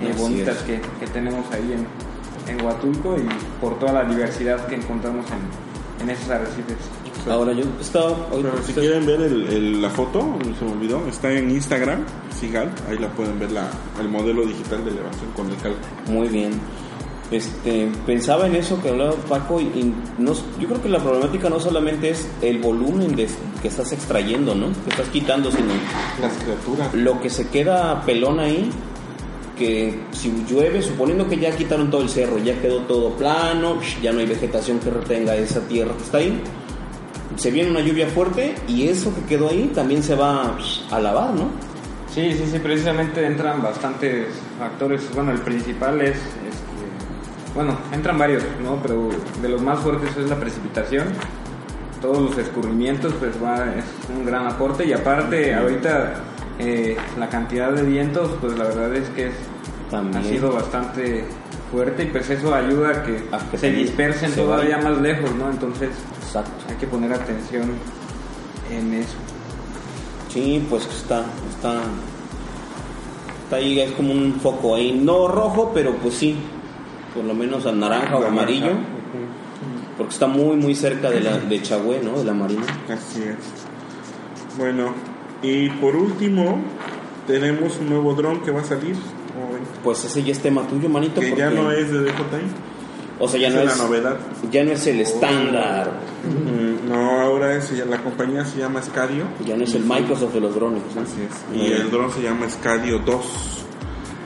eh, 0.00 0.12
bonitas 0.16 0.56
es. 0.58 0.62
que, 0.62 0.80
que 1.00 1.06
tenemos 1.12 1.44
ahí 1.52 1.72
en, 1.74 1.86
en 2.48 2.64
Huatulco 2.64 3.16
y 3.18 3.26
por 3.60 3.78
toda 3.78 3.92
la 3.92 4.04
diversidad 4.04 4.66
que 4.66 4.74
encontramos 4.76 5.24
en, 5.30 6.02
en 6.04 6.10
esos 6.10 6.30
arrecifes. 6.30 6.76
Ahora 7.30 7.52
yo 7.54 7.64
estaba... 7.80 8.14
si 8.66 8.72
quieren 8.74 9.06
ver 9.06 9.20
el- 9.22 9.48
el- 9.48 9.82
la 9.82 9.88
foto, 9.88 10.36
se 10.58 10.64
me 10.64 10.72
olvidó, 10.72 11.06
está 11.08 11.32
en 11.32 11.50
Instagram, 11.50 12.04
Sigal, 12.38 12.70
ahí 12.90 12.98
la 12.98 13.08
pueden 13.08 13.38
ver 13.38 13.50
la, 13.52 13.68
el 14.00 14.08
modelo 14.10 14.44
digital 14.44 14.84
de 14.84 14.90
elevación 14.90 15.30
con 15.34 15.46
el 15.48 15.56
cálculo. 15.56 15.86
Muy 16.08 16.28
bien. 16.28 16.52
Este, 17.30 17.90
pensaba 18.04 18.46
en 18.46 18.54
eso 18.56 18.80
que 18.82 18.90
hablaba 18.90 19.12
Paco 19.28 19.58
y, 19.58 19.64
y 19.64 19.94
no, 20.18 20.32
yo 20.60 20.68
creo 20.68 20.82
que 20.82 20.88
la 20.90 20.98
problemática 20.98 21.48
no 21.48 21.58
solamente 21.58 22.10
es 22.10 22.28
el 22.42 22.58
volumen 22.58 23.16
de, 23.16 23.26
que 23.62 23.68
estás 23.68 23.90
extrayendo, 23.92 24.54
¿no? 24.54 24.66
Que 24.84 24.90
estás 24.90 25.08
quitando, 25.08 25.50
sino 25.50 25.68
Las 26.20 26.34
criaturas. 26.34 26.92
lo 26.94 27.18
que 27.22 27.30
se 27.30 27.48
queda 27.48 28.02
pelón 28.04 28.38
ahí, 28.40 28.70
que 29.56 29.98
si 30.12 30.32
llueve, 30.48 30.82
suponiendo 30.82 31.28
que 31.28 31.38
ya 31.38 31.54
quitaron 31.56 31.90
todo 31.90 32.02
el 32.02 32.08
cerro, 32.08 32.38
ya 32.38 32.60
quedó 32.60 32.80
todo 32.80 33.10
plano, 33.10 33.78
ya 34.02 34.12
no 34.12 34.20
hay 34.20 34.26
vegetación 34.26 34.78
que 34.80 34.90
retenga 34.90 35.36
esa 35.36 35.60
tierra 35.60 35.96
que 35.96 36.02
está 36.02 36.18
ahí, 36.18 36.40
se 37.36 37.50
viene 37.50 37.70
una 37.70 37.80
lluvia 37.80 38.06
fuerte 38.08 38.54
y 38.68 38.88
eso 38.88 39.14
que 39.14 39.22
quedó 39.22 39.48
ahí 39.48 39.70
también 39.74 40.02
se 40.02 40.14
va 40.14 40.56
a 40.90 41.00
lavar, 41.00 41.30
¿no? 41.34 41.48
Sí, 42.14 42.32
sí, 42.32 42.44
sí, 42.48 42.58
precisamente 42.60 43.26
entran 43.26 43.60
bastantes 43.60 44.28
factores. 44.56 45.02
Bueno, 45.14 45.32
el 45.32 45.40
principal 45.40 46.00
es, 46.00 46.14
este, 46.14 47.52
bueno, 47.56 47.76
entran 47.92 48.16
varios, 48.16 48.44
¿no? 48.62 48.80
Pero 48.80 49.08
de 49.42 49.48
los 49.48 49.60
más 49.60 49.80
fuertes 49.80 50.16
es 50.16 50.30
la 50.30 50.36
precipitación. 50.36 51.08
Todos 52.00 52.18
los 52.18 52.38
escurrimientos, 52.38 53.12
pues 53.14 53.32
va, 53.42 53.64
es 53.74 53.84
un 54.16 54.24
gran 54.24 54.46
aporte. 54.46 54.86
Y 54.86 54.92
aparte, 54.92 55.54
ahorita 55.54 56.22
eh, 56.58 56.96
la 57.18 57.28
cantidad 57.28 57.72
de 57.72 57.82
vientos, 57.82 58.30
pues 58.40 58.56
la 58.56 58.64
verdad 58.64 58.94
es 58.94 59.08
que 59.10 59.28
es, 59.28 59.34
También. 59.90 60.24
ha 60.24 60.28
sido 60.28 60.52
bastante 60.52 61.24
fuerte 61.70 62.04
y 62.04 62.06
pues 62.06 62.30
eso 62.30 62.54
ayuda 62.54 62.90
a 62.90 63.02
que, 63.02 63.24
A 63.32 63.38
que 63.50 63.58
se 63.58 63.72
dispersen 63.72 64.30
se 64.30 64.40
todavía 64.40 64.78
más 64.78 65.00
lejos, 65.00 65.34
¿no? 65.34 65.50
Entonces 65.50 65.90
Exacto. 66.22 66.52
hay 66.68 66.76
que 66.76 66.86
poner 66.86 67.12
atención 67.12 67.70
en 68.70 68.94
eso. 68.94 69.14
Sí, 70.32 70.64
pues 70.68 70.86
está, 70.86 71.24
está, 71.50 71.80
está 73.44 73.56
ahí, 73.56 73.78
es 73.80 73.92
como 73.92 74.12
un 74.12 74.34
foco 74.40 74.74
ahí, 74.74 74.92
no 74.92 75.28
rojo, 75.28 75.70
pero 75.72 75.94
pues 75.96 76.14
sí, 76.14 76.36
por 77.14 77.24
lo 77.24 77.34
menos 77.34 77.66
al 77.66 77.78
naranja 77.78 78.16
o 78.16 78.26
amarillo, 78.26 78.72
porque 79.96 80.12
está 80.12 80.26
muy, 80.26 80.56
muy 80.56 80.74
cerca 80.74 81.10
de 81.10 81.20
la 81.20 81.38
de 81.38 81.62
Chagüe, 81.62 82.00
¿no? 82.02 82.18
De 82.18 82.24
la 82.24 82.34
marina. 82.34 82.64
Así 82.88 83.22
es. 83.22 83.36
Bueno, 84.58 84.92
y 85.44 85.68
por 85.80 85.94
último, 85.96 86.60
tenemos 87.26 87.76
un 87.78 87.90
nuevo 87.90 88.14
dron 88.14 88.40
que 88.42 88.50
va 88.50 88.60
a 88.60 88.64
salir. 88.64 88.96
Pues 89.82 90.04
ese 90.04 90.22
ya 90.22 90.32
es 90.32 90.40
tema 90.40 90.66
tuyo, 90.66 90.88
manito. 90.88 91.20
Que 91.20 91.34
ya 91.36 91.50
no 91.50 91.70
es 91.70 91.90
de 91.90 92.00
DJI. 92.00 92.12
o 93.18 93.28
sea, 93.28 93.40
ya 93.40 93.48
esa 93.48 93.56
no 93.56 93.62
es 93.70 93.78
la 93.78 93.84
novedad. 93.84 94.16
ya 94.50 94.64
no 94.64 94.72
es 94.72 94.86
el 94.86 95.00
estándar, 95.00 95.92
Mm, 96.24 96.88
No, 96.88 97.20
ahora 97.20 97.54
es, 97.56 97.70
la 97.86 97.98
compañía 98.02 98.44
se 98.46 98.58
llama 98.58 98.80
Scadio. 98.82 99.24
ya 99.44 99.56
no 99.56 99.64
es 99.64 99.74
el 99.74 99.84
Microsoft 99.84 100.32
de 100.32 100.40
los 100.40 100.54
drones, 100.54 100.82
¿no? 100.94 101.02
Así 101.02 101.16
es. 101.20 101.58
Y 101.60 101.70
el 101.72 101.90
dron 101.90 102.10
se 102.10 102.22
llama 102.22 102.48
Scadio 102.48 102.98
2. 103.00 103.26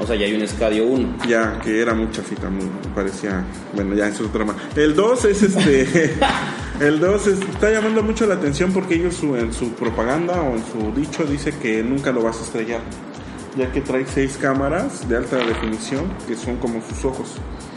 o 0.00 0.07
sea, 0.07 0.14
ya 0.14 0.26
hay 0.26 0.35
un 0.40 0.46
Scadio 0.46 0.87
1. 0.87 1.16
Ya, 1.26 1.59
que 1.61 1.81
era 1.81 1.92
mucha 1.94 2.22
fita, 2.22 2.48
muy, 2.48 2.66
parecía. 2.94 3.44
Bueno, 3.74 3.96
ya 3.96 4.07
eso 4.07 4.22
es 4.22 4.28
otro 4.28 4.44
tema. 4.46 4.54
El 4.76 4.94
2 4.94 5.24
es 5.24 5.42
este. 5.42 6.14
el 6.81 7.01
2 7.01 7.27
es- 7.27 7.41
está 7.41 7.71
llamando 7.71 8.03
mucho 8.03 8.27
la 8.27 8.35
atención 8.35 8.73
porque 8.73 8.95
ellos 8.95 9.14
su- 9.17 9.37
en 9.37 9.53
su 9.53 9.71
propaganda 9.73 10.41
o 10.43 10.55
en 10.57 10.62
su 10.64 10.93
dicho 10.99 11.25
dice 11.25 11.53
que 11.61 11.83
nunca 11.83 12.12
lo 12.12 12.23
vas 12.23 12.38
a 12.38 12.43
estrellar. 12.43 12.81
Ya 13.57 13.73
que 13.73 13.81
trae 13.81 14.07
seis 14.07 14.38
cámaras 14.41 15.09
de 15.09 15.17
alta 15.17 15.37
definición 15.37 16.05
que 16.29 16.37
son 16.37 16.57
como 16.59 16.81
sus 16.83 17.05
ojos. 17.05 17.35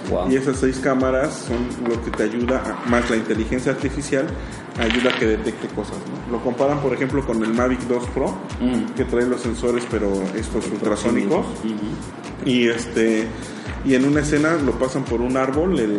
Wow. 0.09 0.29
Y 0.31 0.35
esas 0.35 0.57
seis 0.57 0.77
cámaras 0.83 1.45
son 1.47 1.57
lo 1.89 1.99
que 2.03 2.11
te 2.11 2.23
ayuda, 2.23 2.61
a- 2.85 2.89
más 2.89 3.09
la 3.09 3.15
inteligencia 3.15 3.71
artificial, 3.71 4.27
ayuda 4.79 5.11
a 5.11 5.17
que 5.17 5.25
detecte 5.25 5.67
cosas. 5.69 5.95
¿no? 6.27 6.37
Lo 6.37 6.43
comparan, 6.43 6.79
por 6.81 6.93
ejemplo, 6.93 7.25
con 7.25 7.41
el 7.43 7.53
Mavic 7.53 7.81
2 7.87 8.05
Pro, 8.13 8.29
Mm. 8.59 8.93
que 8.95 9.05
trae 9.05 9.25
los 9.25 9.41
sensores, 9.41 9.83
pero 9.89 10.11
estos 10.35 10.67
ultrasónicos. 10.67 11.45
Y 12.45 12.67
este 12.67 13.27
y 13.83 13.95
en 13.95 14.05
una 14.05 14.21
escena 14.21 14.57
lo 14.63 14.73
pasan 14.73 15.03
por 15.03 15.21
un 15.21 15.37
árbol, 15.37 15.79
el, 15.79 15.97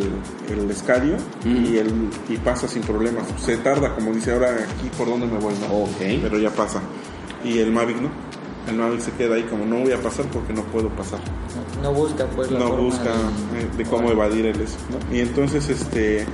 el 0.50 0.70
escadio, 0.70 1.16
Mm. 1.44 1.64
y, 1.66 1.78
el, 1.78 1.92
y 2.28 2.36
pasa 2.36 2.68
sin 2.68 2.82
problemas. 2.82 3.24
Se 3.44 3.56
tarda, 3.56 3.94
como 3.96 4.12
dice 4.12 4.32
ahora 4.32 4.50
aquí, 4.54 4.88
por 4.96 5.08
dónde 5.08 5.26
me 5.26 5.38
voy, 5.38 5.54
¿no? 5.60 5.74
Ok. 5.84 6.20
Pero 6.22 6.38
ya 6.38 6.50
pasa. 6.50 6.80
Y 7.44 7.58
el 7.58 7.72
Mavic 7.72 8.00
no. 8.00 8.08
El 8.68 8.76
Mavic 8.76 9.00
se 9.00 9.10
queda 9.12 9.34
ahí 9.34 9.42
como 9.44 9.66
no 9.66 9.80
voy 9.80 9.90
a 9.90 10.00
pasar 10.00 10.26
porque 10.26 10.52
no 10.52 10.62
puedo 10.66 10.88
pasar. 10.90 11.18
No, 11.82 11.90
no 11.90 11.92
busca 11.92 12.24
pues 12.26 12.48
la 12.52 12.60
No 12.60 12.68
forma 12.68 12.82
busca 12.84 13.02
de- 13.52 13.62
eh, 13.62 13.68
de 13.78 13.84
cómo 13.84 14.10
evadir 14.12 14.46
el 14.46 14.60
eso. 14.60 14.76
¿no? 14.90 15.16
Y 15.16 15.20
entonces 15.20 15.68
este 15.68 16.24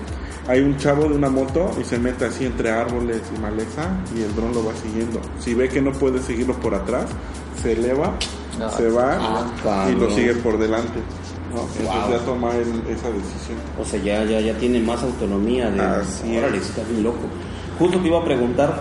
hay 0.46 0.60
un 0.60 0.76
chavo 0.76 1.04
de 1.08 1.14
una 1.14 1.30
moto 1.30 1.70
y 1.80 1.84
se 1.84 1.98
mete 1.98 2.26
así 2.26 2.44
entre 2.44 2.70
árboles 2.70 3.22
y 3.34 3.40
maleza 3.40 3.88
y 4.14 4.20
el 4.20 4.34
dron 4.36 4.52
lo 4.52 4.62
va 4.66 4.72
siguiendo. 4.74 5.20
Si 5.40 5.54
ve 5.54 5.70
que 5.70 5.80
no 5.80 5.92
puede 5.92 6.18
seguirlo 6.20 6.52
por 6.60 6.74
atrás, 6.74 7.06
se 7.62 7.72
eleva, 7.72 8.14
Ah, 8.60 8.70
se 8.76 8.88
va 8.90 9.18
ah, 9.66 9.88
y 9.90 9.94
lo 9.94 10.10
sigue 10.10 10.34
por 10.36 10.58
delante. 10.58 10.98
¿no? 11.54 11.60
Entonces 11.62 11.84
Wow. 11.84 12.10
ya 12.10 12.18
toma 12.24 12.50
él 12.56 12.82
esa 12.88 13.10
decisión. 13.10 13.58
O 13.80 13.84
sea, 13.84 14.00
ya, 14.02 14.24
ya, 14.24 14.40
ya 14.40 14.54
tiene 14.58 14.80
más 14.80 15.02
autonomía 15.02 15.70
de... 15.70 15.80
Así. 15.80 16.36
Órale, 16.36 16.58
está 16.58 16.82
bien 16.84 17.02
loco. 17.02 17.20
Justo 17.78 17.98
te 18.00 18.08
iba 18.08 18.18
a 18.18 18.24
preguntar 18.24 18.80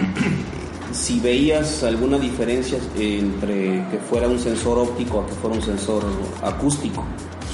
si 0.92 1.20
veías 1.20 1.82
alguna 1.84 2.18
diferencia 2.18 2.78
entre 2.96 3.84
que 3.90 3.98
fuera 4.08 4.26
un 4.28 4.38
sensor 4.38 4.78
óptico 4.78 5.20
a 5.20 5.26
que 5.26 5.34
fuera 5.34 5.56
un 5.56 5.62
sensor 5.62 6.02
acústico. 6.42 7.04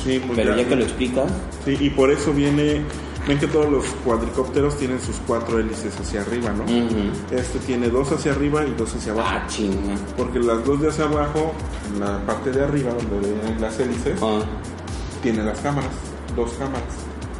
Sí, 0.04 0.20
pues 0.24 0.36
Pero 0.36 0.56
ya 0.56 0.66
que 0.68 0.76
lo 0.76 0.84
explicas, 0.84 1.30
Sí, 1.64 1.76
y 1.80 1.90
por 1.90 2.10
eso 2.10 2.32
viene, 2.32 2.82
ven 3.26 3.38
que 3.38 3.46
todos 3.46 3.70
los 3.70 3.84
cuadricópteros 4.04 4.76
tienen 4.78 5.00
sus 5.00 5.16
cuatro 5.26 5.58
hélices 5.58 5.98
hacia 6.00 6.20
arriba, 6.22 6.50
¿no? 6.52 6.64
Este 7.36 7.58
tiene 7.60 7.88
dos 7.88 8.12
hacia 8.12 8.32
arriba 8.32 8.64
y 8.64 8.72
dos 8.74 8.94
hacia 8.94 9.12
abajo. 9.12 9.28
ah, 9.32 9.46
chinga. 9.48 9.94
Porque 10.16 10.38
las 10.38 10.64
dos 10.64 10.80
de 10.80 10.88
hacia 10.88 11.04
abajo, 11.04 11.52
en 11.92 12.00
la 12.00 12.20
parte 12.24 12.52
de 12.52 12.62
arriba, 12.64 12.92
donde 12.92 13.28
vienen 13.32 13.60
las 13.60 13.78
hélices, 13.80 14.18
Ah, 14.22 14.40
tiene 15.22 15.42
las 15.42 15.58
cámaras, 15.60 15.90
dos 16.36 16.52
cámaras, 16.52 16.82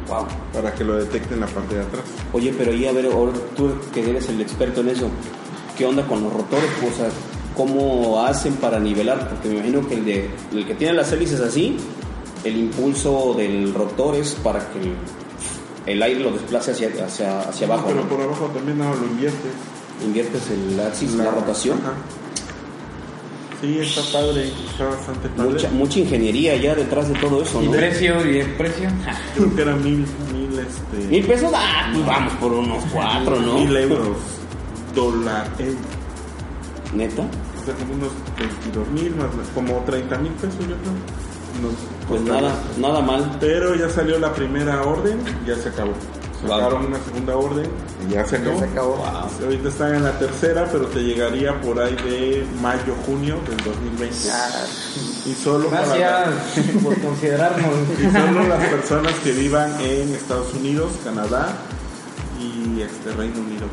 wow. 0.09 0.25
para 0.53 0.73
que 0.73 0.83
lo 0.83 0.95
detecten 0.97 1.35
en 1.35 1.39
la 1.41 1.47
parte 1.47 1.75
de 1.75 1.81
atrás. 1.81 2.03
Oye, 2.33 2.53
pero 2.57 2.71
ahí 2.71 2.85
a 2.85 2.91
ver, 2.91 3.07
tú 3.55 3.71
que 3.93 4.09
eres 4.09 4.27
el 4.29 4.41
experto 4.41 4.81
en 4.81 4.89
eso, 4.89 5.07
¿qué 5.77 5.85
onda 5.85 6.05
con 6.05 6.21
los 6.21 6.33
rotores? 6.33 6.69
O 6.91 6.93
sea, 6.97 7.07
¿cómo 7.55 8.25
hacen 8.25 8.55
para 8.55 8.77
nivelar? 8.79 9.29
Porque 9.29 9.47
me 9.49 9.55
imagino 9.55 9.87
que 9.87 9.93
el, 9.95 10.03
de, 10.05 10.29
el 10.53 10.65
que 10.67 10.75
tiene 10.75 10.93
las 10.95 11.11
hélices 11.13 11.39
así, 11.39 11.77
el 12.43 12.57
impulso 12.57 13.33
del 13.37 13.73
rotor 13.73 14.15
es 14.15 14.33
para 14.43 14.59
que 14.71 14.93
el, 15.87 16.03
aire 16.03 16.19
lo 16.19 16.31
desplace 16.31 16.71
hacia, 16.71 16.89
hacia, 17.05 17.41
hacia 17.41 17.67
abajo. 17.67 17.85
Pero 17.87 18.03
¿no? 18.03 18.09
por 18.09 18.21
abajo 18.21 18.45
también 18.53 18.77
no, 18.77 18.93
lo 18.93 19.05
inviertes. 19.05 19.51
Inviertes 20.03 20.43
el 20.51 20.79
axis, 20.79 21.13
la, 21.13 21.31
rotación. 21.31 21.79
Ajá. 21.79 21.93
Sí, 23.59 23.79
está 23.79 24.01
padre, 24.19 24.51
está 24.69 24.85
bastante 24.85 25.29
padre. 25.29 25.51
Mucha, 25.51 25.69
mucha 25.71 25.99
ingeniería 25.99 26.55
ya 26.57 26.75
detrás 26.75 27.09
de 27.09 27.15
todo 27.15 27.41
eso, 27.41 27.59
¿Y 27.63 27.65
¿no? 27.65 27.71
precio? 27.71 28.31
¿Y 28.31 28.39
el 28.39 28.51
precio? 28.51 28.87
Creo 29.35 29.55
que 29.55 29.61
era 29.63 29.75
mil, 29.75 30.05
mil, 30.31 30.59
este... 30.59 31.07
¿Mil 31.07 31.25
pesos? 31.25 31.51
Ah, 31.55 31.89
pues 31.91 32.05
vamos 32.05 32.33
por 32.33 32.53
unos 32.53 32.83
cuatro, 32.93 33.39
¿no? 33.39 33.55
Mil 33.55 33.75
euros. 33.75 34.17
Dólar, 34.93 35.49
euro. 35.57 35.77
¿Neta? 36.93 37.23
O 37.23 37.65
sea, 37.65 37.73
como 37.73 37.93
unos 37.95 38.11
22 38.37 38.87
mil, 38.89 39.15
más 39.15 39.27
como 39.55 39.83
30 39.85 40.17
mil 40.19 40.31
pesos, 40.33 40.59
yo 40.59 40.75
creo. 40.75 40.93
Pues 42.07 42.21
nada, 42.21 42.53
nada 42.77 43.01
mal. 43.01 43.37
Pero 43.39 43.75
ya 43.75 43.89
salió 43.89 44.17
la 44.19 44.33
primera 44.33 44.83
orden, 44.83 45.19
ya 45.45 45.55
se 45.55 45.69
acabó. 45.69 45.93
Sacaron 46.41 46.81
Wow. 46.83 46.87
una 46.89 46.99
segunda 47.03 47.35
orden 47.35 47.67
y 48.07 48.13
ya 48.13 48.23
se 48.25 48.35
acabó. 48.37 48.59
Ya 48.59 48.65
se 48.65 48.71
acabó. 48.71 48.95
Wow. 48.97 49.07
Ahorita 49.43 49.69
están 49.69 49.95
en 49.95 50.03
la 50.03 50.19
tercera, 50.19 50.69
pero 50.71 50.85
te 50.85 50.99
llegaría 51.03 51.59
por 51.61 51.79
ahí 51.79 51.95
de 51.95 52.45
mayo, 52.61 52.93
junio 53.07 53.37
del 53.47 53.57
2020. 53.57 54.15
Y 55.25 55.33
solo 55.33 55.67
para 55.69 55.85
Gracias 55.95 56.29
por 56.83 56.99
considerarnos. 57.01 57.73
y 57.99 58.11
solo 58.11 58.47
las 58.47 58.63
personas 58.65 59.13
que 59.23 59.31
vivan 59.31 59.73
en 59.81 60.13
Estados 60.13 60.53
Unidos, 60.53 60.91
Canadá 61.03 61.55
y 62.39 62.81
este 62.81 63.11
Reino 63.13 63.39
Unido. 63.39 63.65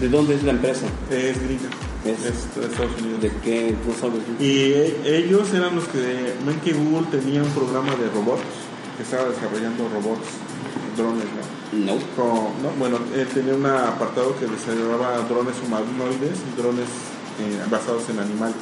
¿De 0.00 0.08
dónde 0.08 0.34
es 0.34 0.42
la 0.42 0.52
empresa? 0.52 0.86
Es 1.10 1.42
gringa. 1.42 1.68
Es- 2.04 2.54
de 2.56 2.66
Estados 2.66 2.90
Unidos. 3.00 3.22
¿De 3.22 3.30
qué? 3.44 3.74
¿No 3.86 3.94
sabes? 3.94 4.20
Y 4.40 4.72
e- 4.72 5.18
ellos 5.18 5.52
eran 5.54 5.76
los 5.76 5.84
que 5.88 6.34
ven 6.44 6.58
que 6.64 6.72
Google 6.72 7.06
tenía 7.10 7.42
un 7.42 7.50
programa 7.50 7.94
de 7.96 8.08
robots 8.10 8.42
que 8.96 9.02
estaba 9.04 9.28
desarrollando 9.28 9.88
robots, 9.88 10.26
drones, 10.96 11.24
¿no? 11.24 11.84
No. 11.86 11.92
Con- 12.16 12.62
no, 12.62 12.68
bueno, 12.78 12.98
él 13.14 13.26
tenía 13.28 13.54
un 13.54 13.64
apartado 13.66 14.34
que 14.38 14.46
desarrollaba 14.46 15.18
drones 15.28 15.54
humanoides 15.64 16.38
y 16.52 16.60
drones 16.60 16.86
eh, 17.40 17.58
basados 17.70 18.02
en 18.10 18.18
animales. 18.18 18.56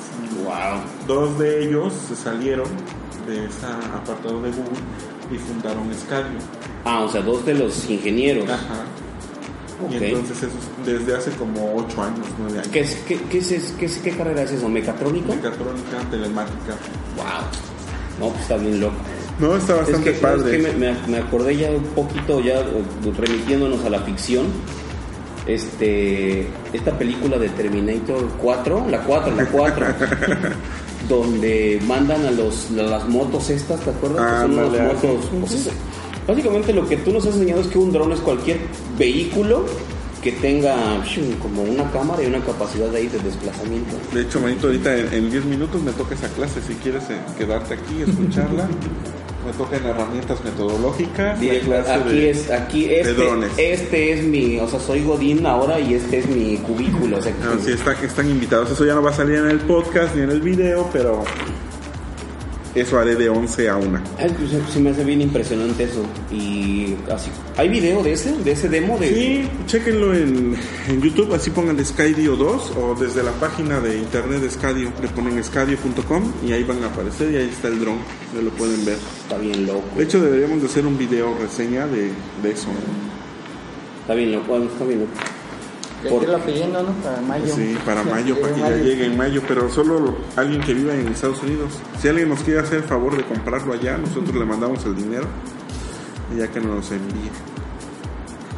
Wow. 0.45 0.81
Dos 1.09 1.39
de 1.41 1.65
ellos 1.65 1.93
se 2.09 2.15
salieron 2.15 2.69
de 3.27 3.47
ese 3.47 3.67
apartado 3.67 4.41
de 4.43 4.51
Google 4.51 4.79
y 5.33 5.39
fundaron 5.39 5.89
Scadio. 5.95 6.39
Ah, 6.85 7.01
o 7.03 7.09
sea, 7.11 7.21
dos 7.23 7.45
de 7.45 7.55
los 7.55 7.89
ingenieros. 7.91 8.49
Ajá. 8.49 8.85
Y 9.91 9.97
entonces 9.97 10.37
eso 10.39 10.47
es 10.49 10.87
desde 10.87 11.17
hace 11.17 11.31
como 11.33 11.75
8 11.77 12.03
años, 12.03 12.27
9 12.39 12.59
años. 12.59 12.69
¿Qué, 12.73 12.81
es, 12.81 12.95
qué, 13.07 13.19
qué, 13.31 13.39
es, 13.39 13.75
qué, 13.79 13.87
es- 13.87 13.99
qué 13.99 14.11
carrera 14.11 14.43
es 14.43 14.53
eso? 14.53 14.69
¿Mecatrónica? 14.69 15.29
Mecatrónica, 15.35 15.99
telemática. 16.11 16.75
Wow. 17.17 17.27
No, 18.21 18.29
pues 18.31 18.43
está 18.43 18.57
bien 18.57 18.81
loco. 18.81 18.95
No, 19.39 19.57
está 19.57 19.73
Es 19.75 19.79
bastante 19.81 20.13
que, 20.13 20.19
¿sabes 20.19 20.43
padre. 20.43 20.57
qué? 20.59 20.63
me, 20.63 20.73
me- 20.93 21.07
me 21.09 21.19
acordé 21.19 21.57
ya 21.57 21.71
un 21.71 21.83
poquito, 21.85 22.41
ya 22.41 22.63
remitiéndonos 23.17 23.83
a 23.85 23.91
la 23.91 24.01
ficción. 24.01 24.47
Este, 25.47 26.47
esta 26.73 26.97
película 26.99 27.39
de 27.39 27.49
Terminator 27.49 28.29
4, 28.41 28.87
la 28.91 29.01
4, 29.03 29.35
la 29.35 29.47
4, 29.47 29.87
donde 31.09 31.81
mandan 31.87 32.25
a, 32.27 32.31
los, 32.31 32.69
a 32.73 32.83
las 32.83 33.09
motos 33.09 33.49
estas, 33.51 33.81
¿te 33.81 33.91
acuerdas? 33.91 34.33
que 34.33 34.41
son 34.55 34.59
unas 34.59 34.81
motos. 34.95 35.25
sí, 35.25 35.37
pues, 35.41 35.53
es- 35.53 35.71
básicamente 36.27 36.73
lo 36.73 36.87
que 36.89 36.97
tú 36.99 37.13
nos 37.13 37.27
has 37.27 37.35
enseñado 37.35 37.61
es 37.61 37.67
que 37.69 37.79
un 37.79 37.93
dron 37.93 38.13
es 38.13 38.21
cualquier 38.21 38.59
vehículo 38.99 39.65
que 40.23 40.33
tenga 40.33 40.77
como 41.41 41.63
una 41.63 41.91
cámara 41.93 42.23
y 42.23 42.27
una 42.27 42.41
capacidad 42.45 42.95
ahí 42.95 43.07
de 43.09 43.19
desplazamiento. 43.21 43.97
De 44.13 44.21
hecho, 44.23 44.39
manito, 44.41 44.67
ahorita 44.67 44.95
en, 44.97 45.13
en 45.15 45.31
10 45.31 45.45
minutos 45.47 45.83
me 45.83 45.93
toca 45.93 46.15
esa 46.15 46.29
clase. 46.29 46.61
Si 46.61 46.75
quieres 46.75 47.05
eh, 47.09 47.17
quedarte 47.39 47.73
aquí, 47.75 48.03
escucharla. 48.07 48.69
me 49.47 49.53
tocan 49.55 49.83
herramientas 49.87 50.45
metodológicas. 50.45 51.37
la 51.37 51.41
Directo, 51.41 51.67
clase 51.71 51.93
aquí 51.95 52.11
de- 52.19 52.31
es, 52.31 52.51
aquí 52.51 52.85
este, 52.91 53.15
drones. 53.15 53.51
este 53.57 54.13
es 54.13 54.23
mi, 54.25 54.59
o 54.59 54.69
sea, 54.69 54.79
soy 54.79 55.03
Godín 55.03 55.47
ahora 55.47 55.81
y 55.81 55.95
este 55.95 56.19
es 56.19 56.27
mi 56.29 56.59
cubículo. 56.59 57.17
O 57.17 57.23
sea, 57.23 57.33
Ah, 57.43 57.57
sí, 57.65 57.71
está- 57.73 57.93
están 58.05 58.29
invitados. 58.29 58.71
Eso 58.71 58.85
ya 58.85 58.95
no 58.95 59.03
va 59.03 59.11
a 59.11 59.15
salir 59.15 59.37
en 59.37 59.49
el 59.49 59.61
podcast 59.61 60.15
ni 60.15 60.21
en 60.25 60.31
el 60.31 60.43
video, 60.43 60.87
pero 60.93 61.25
eso 62.75 62.99
haré 62.99 63.17
de 63.17 63.29
11 63.29 63.69
a 63.69 63.77
1. 63.77 64.01
Ay, 64.19 64.35
pues, 64.39 64.73
se 64.73 64.81
me 64.81 64.91
hace 64.91 65.05
bien 65.05 65.21
impresionante 65.21 65.85
eso. 65.85 66.03
Y 66.31 66.95
así, 67.13 67.31
¿hay 67.57 67.69
video 67.69 68.03
de 68.03 68.13
ese, 68.13 68.33
de 68.33 68.53
ese 68.53 68.69
demo 68.69 68.99
de? 68.99 69.09
Sí, 69.09 69.49
chéquenlo 69.67 70.15
en, 70.15 70.55
en 70.89 71.03
YouTube, 71.03 71.35
así 71.35 71.51
pongan 71.51 71.85
Skydio 71.85 72.37
2 72.37 72.73
o 72.77 72.95
desde 72.95 73.23
la 73.23 73.33
página 73.33 73.81
de 73.81 73.99
internet 73.99 74.41
de 74.41 74.51
Skydio, 74.51 74.93
le 75.01 75.09
ponen 75.09 75.43
skydio.com 75.43 76.33
y 76.47 76.53
ahí 76.53 76.63
van 76.65 76.83
a 76.85 76.87
aparecer 76.87 77.31
y 77.33 77.37
ahí 77.37 77.49
está 77.49 77.69
el 77.69 77.81
dron, 77.81 77.99
ya 78.35 78.43
lo 78.43 78.51
pueden 78.51 78.85
ver. 78.85 78.99
Está 79.23 79.39
bien 79.39 79.67
loco. 79.67 79.83
De 79.97 80.05
hecho, 80.05 80.21
deberíamos 80.21 80.61
de 80.61 80.69
hacer 80.69 80.87
un 80.87 80.97
video 80.97 81.37
reseña 81.39 81.87
de, 81.87 82.11
de 82.43 82.51
eso. 82.53 82.69
Está 84.03 84.15
bien 84.15 84.33
loco, 84.33 84.57
está 84.59 84.85
bien 84.85 85.01
loco. 85.01 85.13
Por- 86.09 86.41
pidiendo, 86.43 86.83
¿no? 86.83 86.93
Para 87.03 87.21
mayo. 87.21 87.55
Sí, 87.55 87.77
para 87.85 88.03
mayo, 88.03 88.41
para 88.41 88.55
que 88.55 88.61
ya 88.61 88.71
llegue 88.77 89.07
en 89.07 89.17
mayo, 89.17 89.43
pero 89.47 89.69
solo 89.71 90.17
alguien 90.37 90.61
que 90.63 90.73
viva 90.75 90.95
en 90.95 91.09
Estados 91.09 91.43
Unidos. 91.43 91.75
Si 92.01 92.09
alguien 92.09 92.29
nos 92.31 92.41
quiere 92.41 92.61
hacer 92.61 92.79
el 92.79 92.85
favor 92.85 93.17
de 93.17 93.23
comprarlo 93.25 93.75
allá, 93.75 93.99
nosotros 93.99 94.35
le 94.35 94.45
mandamos 94.45 94.85
el 94.87 94.97
dinero 94.97 95.27
y 96.35 96.39
ya 96.39 96.49
que 96.49 96.61
nos 96.61 96.91
envíe. 96.91 97.31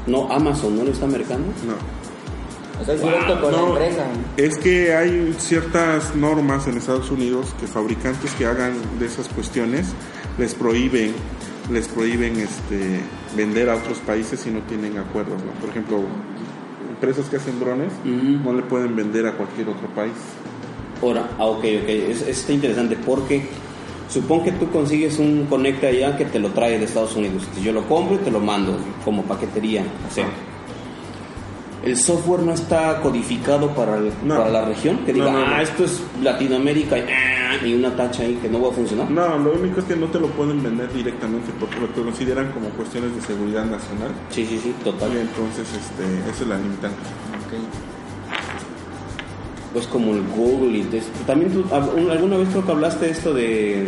No, 0.06 0.30
Amazon, 0.30 0.76
¿no 0.78 0.84
lo 0.84 0.90
está 0.92 1.06
mercando? 1.06 1.48
No. 1.66 1.74
O 2.80 2.84
sea, 2.84 2.94
es 2.94 3.02
directo 3.02 3.40
con 3.40 3.52
No. 3.52 3.74
la 3.74 3.86
empresa. 3.86 4.04
Es 4.36 4.58
que 4.58 4.94
hay 4.94 5.34
ciertas 5.38 6.14
normas 6.16 6.66
en 6.66 6.76
Estados 6.78 7.10
Unidos 7.10 7.54
que 7.60 7.66
fabricantes 7.66 8.32
que 8.34 8.46
hagan 8.46 8.74
de 8.98 9.06
esas 9.06 9.28
cuestiones 9.28 9.86
les 10.38 10.54
prohíben 10.54 11.12
les 11.70 11.86
prohíben 11.86 12.40
este 12.40 13.00
vender 13.36 13.70
a 13.70 13.76
otros 13.76 13.98
países 13.98 14.40
si 14.40 14.50
no 14.50 14.60
tienen 14.62 14.98
acuerdos, 14.98 15.40
¿no? 15.44 15.52
Por 15.60 15.70
ejemplo, 15.70 16.00
empresas 17.02 17.28
que 17.28 17.36
hacen 17.36 17.58
drones 17.58 17.92
no 18.04 18.52
le 18.52 18.62
pueden 18.62 18.94
vender 18.94 19.26
a 19.26 19.32
cualquier 19.32 19.68
otro 19.68 19.88
país. 19.88 20.12
Ahora, 21.02 21.28
ah, 21.36 21.46
ok, 21.46 21.64
ok, 21.82 21.88
es, 21.88 22.22
está 22.22 22.52
interesante 22.52 22.96
porque 23.04 23.48
supón 24.08 24.44
que 24.44 24.52
tú 24.52 24.70
consigues 24.70 25.18
un 25.18 25.46
conecta 25.46 25.88
allá 25.88 26.16
que 26.16 26.26
te 26.26 26.38
lo 26.38 26.50
trae 26.50 26.78
de 26.78 26.84
Estados 26.84 27.16
Unidos. 27.16 27.48
Yo 27.60 27.72
lo 27.72 27.88
compro 27.88 28.14
y 28.14 28.18
te 28.18 28.30
lo 28.30 28.38
mando 28.38 28.76
como 29.04 29.24
paquetería. 29.24 29.84
O 30.08 30.14
sea, 30.14 30.26
el 31.84 31.96
software 31.96 32.42
no 32.42 32.52
está 32.52 33.00
codificado 33.00 33.68
para, 33.74 33.96
el- 33.98 34.12
No. 34.24 34.36
para 34.36 34.50
la 34.50 34.64
región. 34.66 34.98
Que 35.04 35.12
diga, 35.12 35.26
No, 35.26 35.32
no, 35.40 35.46
no. 35.46 35.54
ah, 35.54 35.62
esto 35.62 35.84
es 35.84 36.00
Latinoamérica 36.22 36.98
y, 36.98 37.02
ah, 37.02 37.64
y 37.66 37.74
una 37.74 37.90
tacha 37.96 38.22
ahí 38.22 38.34
que 38.40 38.48
no 38.48 38.60
va 38.62 38.68
a 38.68 38.72
funcionar. 38.72 39.10
No, 39.10 39.38
lo 39.38 39.52
único 39.52 39.80
es 39.80 39.86
que 39.86 39.96
no 39.96 40.06
te 40.06 40.20
lo 40.20 40.28
pueden 40.28 40.62
vender 40.62 40.92
directamente 40.92 41.50
porque 41.58 41.80
lo 41.80 41.92
que 41.92 42.02
consideran 42.02 42.52
como 42.52 42.68
cuestiones 42.70 43.14
de 43.16 43.20
seguridad 43.22 43.64
nacional. 43.64 44.10
Sí, 44.30 44.46
sí, 44.46 44.60
sí, 44.62 44.74
Y 44.80 44.84
total. 44.84 45.10
entonces 45.16 45.66
este, 45.68 46.30
esa 46.30 46.42
es 46.42 46.48
la 46.48 46.56
limitante. 46.56 46.96
Pues 49.72 49.86
como 49.86 50.12
el 50.12 50.22
Google 50.36 50.78
y 50.78 50.82
de- 50.82 51.02
también 51.26 51.50
tú 51.50 51.64
alguna 51.74 52.36
vez 52.36 52.48
creo 52.50 52.64
que 52.66 52.72
hablaste 52.72 53.06
de 53.06 53.10
esto 53.10 53.32
de 53.32 53.86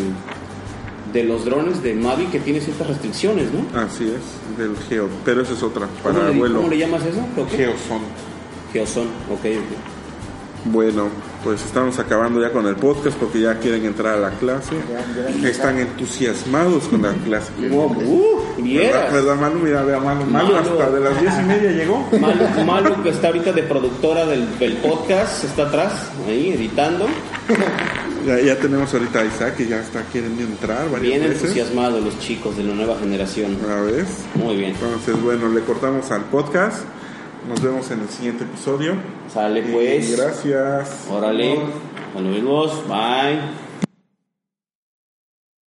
de 1.15 1.23
los 1.23 1.45
drones 1.45 1.81
de 1.83 1.95
Mavic 1.95 2.33
que 2.33 2.41
tiene 2.41 2.61
ciertas 2.61 2.89
restricciones, 2.89 3.47
¿no? 3.53 3.81
Así 3.81 4.05
es, 4.05 4.59
del 4.59 4.77
Geo, 4.89 5.09
pero 5.25 5.43
esa 5.43 5.53
es 5.55 5.63
otra, 5.63 5.87
¿Cómo 6.03 6.19
para 6.19 6.31
le, 6.31 6.39
vuelo. 6.39 6.57
¿Cómo 6.57 6.69
le 6.69 6.77
llamas 6.77 7.03
eso? 7.07 7.25
Geoson. 7.57 8.01
Geoson, 8.73 9.07
ok, 9.31 9.45
ok. 9.45 10.73
Bueno, 10.73 11.09
pues 11.45 11.63
estamos 11.65 11.99
acabando 11.99 12.41
ya 12.41 12.51
con 12.51 12.67
el 12.67 12.75
podcast 12.75 13.17
porque 13.19 13.43
ya 13.43 13.59
quieren 13.59 13.85
entrar 13.85 14.17
a 14.17 14.19
la 14.19 14.31
clase. 14.31 14.75
Ya, 14.91 15.41
ya. 15.41 15.49
Están 15.49 15.79
entusiasmados 15.79 16.85
con 16.85 17.03
la 17.03 17.13
clase. 17.13 17.53
No, 17.59 17.85
uh, 17.85 18.43
¿Verdad. 18.59 19.13
¿Verdad, 19.13 19.37
Manu? 19.37 19.61
Mira, 19.61 19.83
vea, 19.83 20.01
Manu. 20.01 20.25
Manu 20.25 20.53
Malo. 20.53 20.59
hasta 20.59 20.91
de 20.91 21.01
las 21.01 21.21
diez 21.21 21.35
y 21.39 21.43
media 21.43 21.71
llegó. 21.71 22.09
Malo, 22.19 22.49
malo 22.65 23.03
que 23.03 23.11
está 23.11 23.27
ahorita 23.29 23.53
de 23.53 23.63
productora 23.63 24.25
del, 24.27 24.59
del 24.59 24.79
podcast, 24.79 25.45
está 25.45 25.69
atrás, 25.69 26.11
ahí, 26.27 26.55
editando. 26.55 27.07
Ya, 28.27 28.41
ya 28.41 28.57
tenemos 28.59 28.93
ahorita 28.95 29.21
a 29.21 29.25
Isaac 29.27 29.57
que 29.57 29.67
ya 29.67 29.81
está 29.81 30.03
queriendo 30.13 30.43
entrar 30.43 30.89
varias 30.91 31.03
Bien 31.03 31.23
veces. 31.23 31.43
entusiasmados 31.43 32.03
los 32.03 32.19
chicos 32.21 32.57
de 32.57 32.65
la 32.65 32.75
nueva 32.75 32.97
generación. 32.99 33.59
Una 33.65 33.81
vez. 33.83 34.07
Muy 34.35 34.57
bien. 34.57 34.71
Entonces, 34.71 35.21
bueno, 35.23 35.49
le 35.49 35.61
cortamos 35.61 36.11
al 36.11 36.23
podcast. 36.25 36.85
Nos 37.49 37.61
vemos 37.61 37.91
en 37.91 38.01
el 38.01 38.09
siguiente 38.09 38.45
episodio. 38.45 38.95
Sale 39.33 39.61
Y 39.61 39.63
pues. 39.73 40.17
gracias. 40.17 41.05
Órale. 41.11 41.59
Nos 42.15 42.23
vemos. 42.35 42.89
Bye. 42.89 43.64